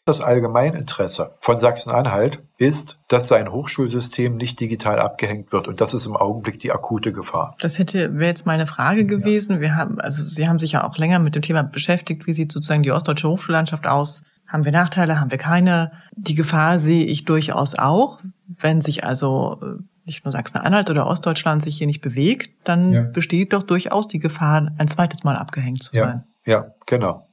Das 0.06 0.20
Allgemeininteresse 0.20 1.34
von 1.40 1.58
Sachsen-Anhalt 1.58 2.38
ist, 2.58 2.96
dass 3.08 3.26
sein 3.26 3.50
Hochschulsystem 3.50 4.36
nicht 4.36 4.60
digital 4.60 5.00
abgehängt 5.00 5.50
wird. 5.50 5.66
Und 5.66 5.80
das 5.80 5.94
ist 5.94 6.06
im 6.06 6.14
Augenblick 6.14 6.60
die 6.60 6.70
akute 6.70 7.10
Gefahr. 7.10 7.56
Das 7.58 7.80
hätte, 7.80 8.14
wäre 8.14 8.30
jetzt 8.30 8.46
meine 8.46 8.68
Frage 8.68 9.04
gewesen. 9.04 9.56
Ja. 9.56 9.60
Wir 9.62 9.74
haben, 9.74 10.00
also 10.00 10.22
Sie 10.22 10.48
haben 10.48 10.60
sich 10.60 10.72
ja 10.72 10.86
auch 10.88 10.96
länger 10.96 11.18
mit 11.18 11.34
dem 11.34 11.42
Thema 11.42 11.64
beschäftigt. 11.64 12.28
Wie 12.28 12.32
sieht 12.32 12.52
sozusagen 12.52 12.84
die 12.84 12.92
ostdeutsche 12.92 13.28
Hochschullandschaft 13.28 13.88
aus? 13.88 14.22
Haben 14.46 14.64
wir 14.64 14.70
Nachteile? 14.70 15.18
Haben 15.18 15.32
wir 15.32 15.38
keine? 15.38 15.90
Die 16.12 16.36
Gefahr 16.36 16.78
sehe 16.78 17.04
ich 17.04 17.24
durchaus 17.24 17.76
auch. 17.76 18.20
Wenn 18.46 18.80
sich 18.80 19.02
also 19.02 19.58
äh, 19.60 19.82
nicht 20.04 20.24
nur 20.24 20.30
Sachsen-Anhalt 20.30 20.88
oder 20.88 21.08
Ostdeutschland 21.08 21.62
sich 21.62 21.78
hier 21.78 21.88
nicht 21.88 22.00
bewegt, 22.00 22.50
dann 22.62 22.92
ja. 22.92 23.02
besteht 23.02 23.52
doch 23.52 23.64
durchaus 23.64 24.06
die 24.06 24.20
Gefahr, 24.20 24.70
ein 24.78 24.86
zweites 24.86 25.24
Mal 25.24 25.34
abgehängt 25.34 25.82
zu 25.82 25.96
ja. 25.96 26.04
sein. 26.04 26.24
Ja, 26.44 26.66
genau. 26.86 27.25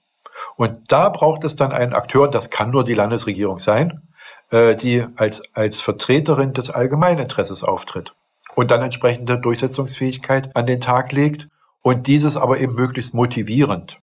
Und 0.55 0.91
da 0.91 1.09
braucht 1.09 1.43
es 1.43 1.55
dann 1.55 1.71
einen 1.71 1.93
Akteur, 1.93 2.29
das 2.29 2.49
kann 2.49 2.71
nur 2.71 2.83
die 2.83 2.93
Landesregierung 2.93 3.59
sein, 3.59 4.01
äh, 4.51 4.75
die 4.75 5.05
als, 5.15 5.41
als 5.53 5.79
Vertreterin 5.79 6.53
des 6.53 6.69
Allgemeininteresses 6.69 7.63
auftritt 7.63 8.13
und 8.55 8.71
dann 8.71 8.81
entsprechende 8.81 9.39
Durchsetzungsfähigkeit 9.39 10.55
an 10.55 10.65
den 10.65 10.81
Tag 10.81 11.11
legt 11.11 11.47
und 11.81 12.07
dieses 12.07 12.37
aber 12.37 12.59
eben 12.59 12.75
möglichst 12.75 13.13
motivierend. 13.13 13.99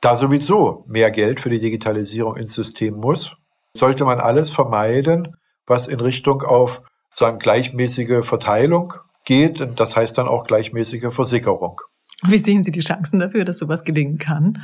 Da 0.00 0.18
sowieso 0.18 0.84
mehr 0.86 1.10
Geld 1.10 1.40
für 1.40 1.50
die 1.50 1.60
Digitalisierung 1.60 2.36
ins 2.36 2.54
System 2.54 2.96
muss, 2.96 3.36
sollte 3.74 4.04
man 4.04 4.20
alles 4.20 4.50
vermeiden, 4.50 5.36
was 5.66 5.86
in 5.86 6.00
Richtung 6.00 6.42
auf 6.42 6.82
sagen, 7.14 7.38
gleichmäßige 7.38 8.24
Verteilung 8.24 8.94
geht. 9.24 9.60
Und 9.60 9.80
das 9.80 9.96
heißt 9.96 10.16
dann 10.18 10.28
auch 10.28 10.44
gleichmäßige 10.44 11.12
Versickerung. 11.12 11.80
Wie 12.26 12.38
sehen 12.38 12.62
Sie 12.62 12.70
die 12.70 12.80
Chancen 12.80 13.18
dafür, 13.18 13.44
dass 13.44 13.58
sowas 13.58 13.84
gelingen 13.84 14.18
kann? 14.18 14.62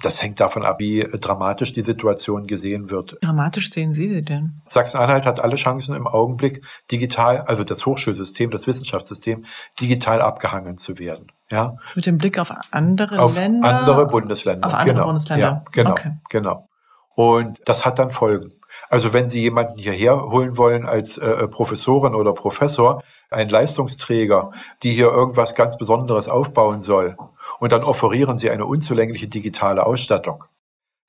Das 0.00 0.22
hängt 0.22 0.40
davon 0.40 0.64
ab, 0.64 0.78
wie 0.78 1.00
dramatisch 1.00 1.72
die 1.72 1.82
Situation 1.82 2.46
gesehen 2.46 2.90
wird. 2.90 3.18
Dramatisch 3.20 3.70
sehen 3.70 3.92
Sie 3.92 4.08
sie 4.08 4.22
denn? 4.22 4.62
Sachsen-Anhalt 4.66 5.26
hat 5.26 5.40
alle 5.40 5.56
Chancen 5.56 5.94
im 5.94 6.06
Augenblick 6.06 6.64
digital, 6.90 7.42
also 7.42 7.64
das 7.64 7.84
Hochschulsystem, 7.84 8.50
das 8.50 8.66
Wissenschaftssystem, 8.66 9.44
digital 9.80 10.22
abgehangen 10.22 10.78
zu 10.78 10.98
werden. 10.98 11.32
Ja. 11.50 11.76
Mit 11.94 12.06
dem 12.06 12.18
Blick 12.18 12.38
auf 12.38 12.52
andere 12.70 13.20
auf 13.20 13.36
Länder? 13.36 13.68
andere 13.68 14.06
Bundesländer. 14.06 14.66
Auf 14.66 14.74
andere 14.74 14.94
genau. 14.94 15.06
Bundesländer. 15.06 15.44
Ja, 15.44 15.64
genau, 15.72 15.90
okay. 15.90 16.12
genau. 16.30 16.68
Und 17.14 17.60
das 17.64 17.84
hat 17.84 17.98
dann 17.98 18.10
Folgen. 18.10 18.52
Also 18.88 19.12
wenn 19.12 19.28
Sie 19.28 19.40
jemanden 19.40 19.78
hierher 19.78 20.22
holen 20.30 20.56
wollen 20.56 20.86
als 20.86 21.18
äh, 21.18 21.48
Professorin 21.48 22.14
oder 22.14 22.32
Professor, 22.32 23.02
ein 23.30 23.48
Leistungsträger, 23.48 24.52
die 24.82 24.92
hier 24.92 25.10
irgendwas 25.10 25.54
ganz 25.54 25.76
Besonderes 25.76 26.28
aufbauen 26.28 26.80
soll, 26.80 27.16
und 27.58 27.72
dann 27.72 27.84
offerieren 27.84 28.38
Sie 28.38 28.50
eine 28.50 28.66
unzulängliche 28.66 29.28
digitale 29.28 29.86
Ausstattung, 29.86 30.44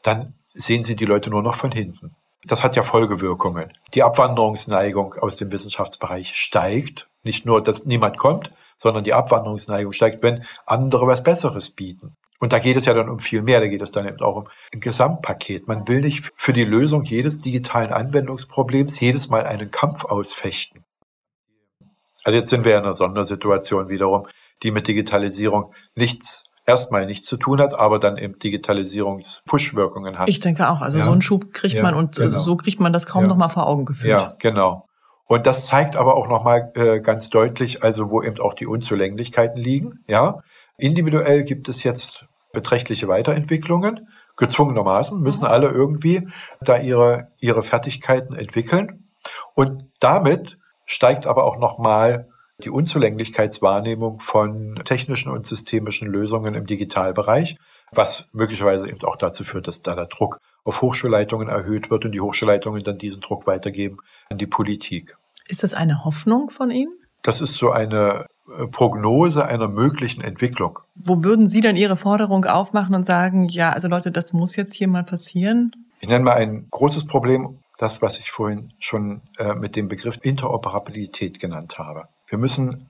dann 0.02 0.34
sehen 0.50 0.84
Sie 0.84 0.96
die 0.96 1.06
Leute 1.06 1.30
nur 1.30 1.42
noch 1.42 1.56
von 1.56 1.72
hinten. 1.72 2.16
Das 2.46 2.64
hat 2.64 2.76
ja 2.76 2.84
Folgewirkungen. 2.84 3.74
Die 3.96 4.04
Abwanderungsneigung 4.04 5.16
aus 5.16 5.36
dem 5.36 5.52
Wissenschaftsbereich 5.52 6.36
steigt. 6.36 7.10
Nicht 7.24 7.46
nur, 7.46 7.64
dass 7.64 7.86
niemand 7.86 8.18
kommt, 8.18 8.52
sondern 8.78 9.04
die 9.04 9.14
Abwanderungsneigung 9.14 9.94
steigt, 9.94 10.22
wenn 10.22 10.46
andere 10.68 11.08
was 11.08 11.24
Besseres 11.24 11.72
bieten. 11.72 12.16
Und 12.46 12.54
da 12.54 12.60
geht 12.60 12.78
es 12.78 12.86
ja 12.86 12.94
dann 12.94 13.10
um 13.10 13.18
viel 13.18 13.42
mehr, 13.42 13.60
da 13.60 13.66
geht 13.66 13.82
es 13.82 13.90
dann 13.90 14.08
eben 14.08 14.22
auch 14.22 14.36
um 14.36 14.48
ein 14.72 14.80
Gesamtpaket. 14.80 15.68
Man 15.68 15.88
will 15.88 16.02
nicht 16.02 16.32
für 16.36 16.54
die 16.54 16.64
Lösung 16.64 17.04
jedes 17.04 17.42
digitalen 17.42 17.92
Anwendungsproblems 17.92 19.00
jedes 19.00 19.30
Mal 19.30 19.48
einen 19.48 19.72
Kampf 19.72 20.06
ausfechten. 20.06 20.84
Also 22.24 22.38
jetzt 22.38 22.52
sind 22.52 22.64
wir 22.64 22.78
in 22.78 22.84
einer 22.84 22.96
Sondersituation 22.96 23.90
wiederum, 23.90 24.28
die 24.62 24.70
mit 24.70 24.88
Digitalisierung 24.88 25.74
nichts 25.96 26.44
erstmal 26.68 27.08
nichts 27.08 27.26
zu 27.26 27.38
tun 27.38 27.60
hat, 27.60 27.74
aber 27.74 27.98
dann 27.98 28.20
eben 28.20 28.38
Digitalisierungs-Push-Wirkungen 28.38 30.20
hat. 30.20 30.30
Ich 30.30 30.40
denke 30.40 30.70
auch. 30.70 30.82
Also 30.82 31.00
ja. 31.00 31.04
so 31.04 31.14
einen 31.14 31.24
Schub 31.24 31.52
kriegt 31.52 31.74
ja, 31.74 31.82
man 31.82 31.96
und 31.96 32.16
genau. 32.16 32.38
so 32.38 32.56
kriegt 32.58 32.80
man 32.80 32.94
das 32.94 33.08
kaum 33.08 33.24
ja. 33.24 33.30
noch 33.30 33.38
mal 33.38 33.50
vor 33.50 33.66
Augen 33.66 33.86
geführt. 33.86 34.22
Ja, 34.22 34.36
genau. 34.38 34.86
Und 35.26 35.48
das 35.48 35.66
zeigt 35.66 35.96
aber 35.96 36.16
auch 36.16 36.30
nochmal 36.30 36.70
äh, 36.76 37.00
ganz 37.00 37.32
deutlich, 37.32 37.82
also 37.82 38.12
wo 38.12 38.22
eben 38.22 38.40
auch 38.40 38.54
die 38.54 38.68
Unzulänglichkeiten 38.68 39.60
liegen. 39.60 40.04
Ja, 40.08 40.38
Individuell 40.78 41.44
gibt 41.44 41.70
es 41.70 41.82
jetzt 41.82 42.26
beträchtliche 42.56 43.08
Weiterentwicklungen. 43.08 44.08
Gezwungenermaßen 44.38 45.22
müssen 45.22 45.46
mhm. 45.46 45.52
alle 45.52 45.70
irgendwie 45.70 46.28
da 46.62 46.78
ihre, 46.78 47.28
ihre 47.40 47.64
Fertigkeiten 47.64 48.36
entwickeln. 48.36 49.06
Und 49.54 49.86
damit 50.00 50.58
steigt 50.86 51.28
aber 51.28 51.44
auch 51.46 51.58
nochmal 51.58 52.28
die 52.64 52.70
Unzulänglichkeitswahrnehmung 52.70 54.22
von 54.22 54.76
technischen 54.86 55.30
und 55.30 55.46
systemischen 55.46 56.08
Lösungen 56.08 56.54
im 56.54 56.66
Digitalbereich, 56.66 57.58
was 57.92 58.28
möglicherweise 58.32 58.88
eben 58.88 59.04
auch 59.04 59.18
dazu 59.18 59.44
führt, 59.44 59.68
dass 59.68 59.82
da 59.82 59.96
der 59.96 60.06
Druck 60.06 60.40
auf 60.64 60.82
Hochschulleitungen 60.82 61.50
erhöht 61.50 61.90
wird 61.90 62.06
und 62.06 62.12
die 62.14 62.22
Hochschulleitungen 62.22 62.82
dann 62.84 62.98
diesen 62.98 63.20
Druck 63.22 63.46
weitergeben 63.46 63.98
an 64.30 64.38
die 64.38 64.48
Politik. 64.48 65.16
Ist 65.48 65.64
das 65.64 65.74
eine 65.74 66.06
Hoffnung 66.06 66.50
von 66.50 66.72
Ihnen? 66.72 66.98
Das 67.22 67.42
ist 67.42 67.56
so 67.56 67.72
eine 67.72 68.26
Prognose 68.72 69.46
einer 69.46 69.68
möglichen 69.68 70.22
Entwicklung. 70.22 70.80
Wo 70.96 71.24
würden 71.24 71.48
Sie 71.48 71.62
dann 71.62 71.76
Ihre 71.76 71.98
Forderung 71.98 72.46
aufmachen 72.46 72.94
und 72.94 73.06
sagen, 73.06 73.48
ja, 73.48 73.72
also 73.72 73.88
Leute, 73.88 74.12
das 74.12 74.34
muss 74.34 74.56
jetzt 74.56 74.74
hier 74.74 74.88
mal 74.88 75.04
passieren? 75.04 75.72
Ich 76.00 76.10
nenne 76.10 76.24
mal 76.24 76.36
ein 76.36 76.68
großes 76.70 77.06
Problem, 77.06 77.60
das, 77.78 78.02
was 78.02 78.20
ich 78.20 78.32
vorhin 78.32 78.74
schon 78.80 79.22
äh, 79.38 79.56
mit 79.56 79.76
dem 79.76 79.88
Begriff 79.88 80.20
Interoperabilität 80.22 81.40
genannt 81.40 81.78
habe. 81.80 82.08
Wir 82.28 82.38
müssen 82.38 82.90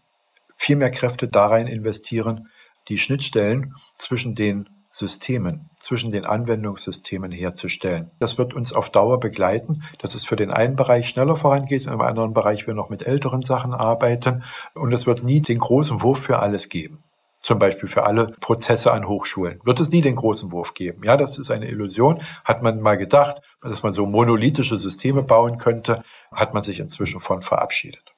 viel 0.57 0.75
mehr 0.75 0.91
Kräfte 0.91 1.27
da 1.27 1.47
rein 1.47 1.67
investieren, 1.67 2.49
die 2.87 2.97
Schnittstellen 2.97 3.73
zwischen 3.95 4.35
den 4.35 4.69
Systemen, 4.89 5.69
zwischen 5.85 6.09
den 6.09 6.25
Anwendungssystemen 6.25 7.31
herzustellen. 7.31 8.09
Das 8.19 8.39
wird 8.39 8.55
uns 8.55 8.73
auf 8.73 8.89
Dauer 8.89 9.19
begleiten, 9.19 9.83
dass 9.99 10.15
es 10.15 10.25
für 10.25 10.35
den 10.35 10.49
einen 10.49 10.75
Bereich 10.75 11.07
schneller 11.07 11.37
vorangeht, 11.37 11.85
im 11.85 12.01
anderen 12.01 12.33
Bereich 12.33 12.65
wir 12.65 12.73
noch 12.73 12.89
mit 12.89 13.05
älteren 13.05 13.43
Sachen 13.43 13.71
arbeiten 13.71 14.41
und 14.73 14.91
es 14.93 15.05
wird 15.05 15.23
nie 15.23 15.41
den 15.41 15.59
großen 15.59 16.01
Wurf 16.01 16.19
für 16.19 16.39
alles 16.39 16.69
geben. 16.69 17.03
Zum 17.39 17.59
Beispiel 17.59 17.87
für 17.87 18.03
alle 18.03 18.33
Prozesse 18.39 18.91
an 18.93 19.07
Hochschulen. 19.07 19.59
Wird 19.63 19.79
es 19.79 19.91
nie 19.91 20.01
den 20.01 20.15
großen 20.15 20.51
Wurf 20.51 20.73
geben. 20.73 21.03
Ja, 21.03 21.17
das 21.17 21.37
ist 21.37 21.51
eine 21.51 21.69
Illusion. 21.69 22.19
Hat 22.43 22.63
man 22.63 22.81
mal 22.81 22.97
gedacht, 22.97 23.41
dass 23.61 23.83
man 23.83 23.91
so 23.91 24.07
monolithische 24.07 24.79
Systeme 24.79 25.21
bauen 25.21 25.59
könnte, 25.59 26.01
hat 26.31 26.55
man 26.55 26.63
sich 26.63 26.79
inzwischen 26.79 27.19
von 27.19 27.43
verabschiedet. 27.43 28.14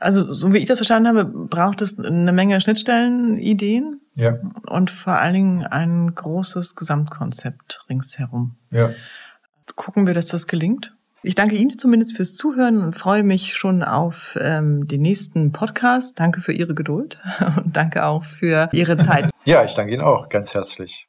Also, 0.00 0.32
so 0.32 0.52
wie 0.52 0.58
ich 0.58 0.66
das 0.66 0.78
verstanden 0.78 1.08
habe, 1.08 1.24
braucht 1.24 1.82
es 1.82 1.98
eine 1.98 2.32
Menge 2.32 2.60
Schnittstellenideen 2.60 4.00
ja. 4.14 4.38
und 4.66 4.90
vor 4.90 5.18
allen 5.18 5.34
Dingen 5.34 5.64
ein 5.64 6.14
großes 6.14 6.76
Gesamtkonzept 6.76 7.86
ringsherum. 7.88 8.56
Ja. 8.72 8.90
Gucken 9.76 10.06
wir, 10.06 10.14
dass 10.14 10.26
das 10.28 10.46
gelingt. 10.46 10.94
Ich 11.22 11.34
danke 11.34 11.56
Ihnen 11.56 11.76
zumindest 11.76 12.16
fürs 12.16 12.34
Zuhören 12.34 12.80
und 12.80 12.94
freue 12.94 13.24
mich 13.24 13.56
schon 13.56 13.82
auf 13.82 14.38
ähm, 14.40 14.86
den 14.86 15.02
nächsten 15.02 15.50
Podcast. 15.52 16.18
Danke 16.18 16.40
für 16.40 16.52
Ihre 16.52 16.74
Geduld 16.74 17.18
und 17.56 17.76
danke 17.76 18.04
auch 18.04 18.24
für 18.24 18.68
Ihre 18.72 18.96
Zeit. 18.98 19.30
ja, 19.44 19.64
ich 19.64 19.74
danke 19.74 19.92
Ihnen 19.92 20.02
auch 20.02 20.28
ganz 20.28 20.54
herzlich. 20.54 21.07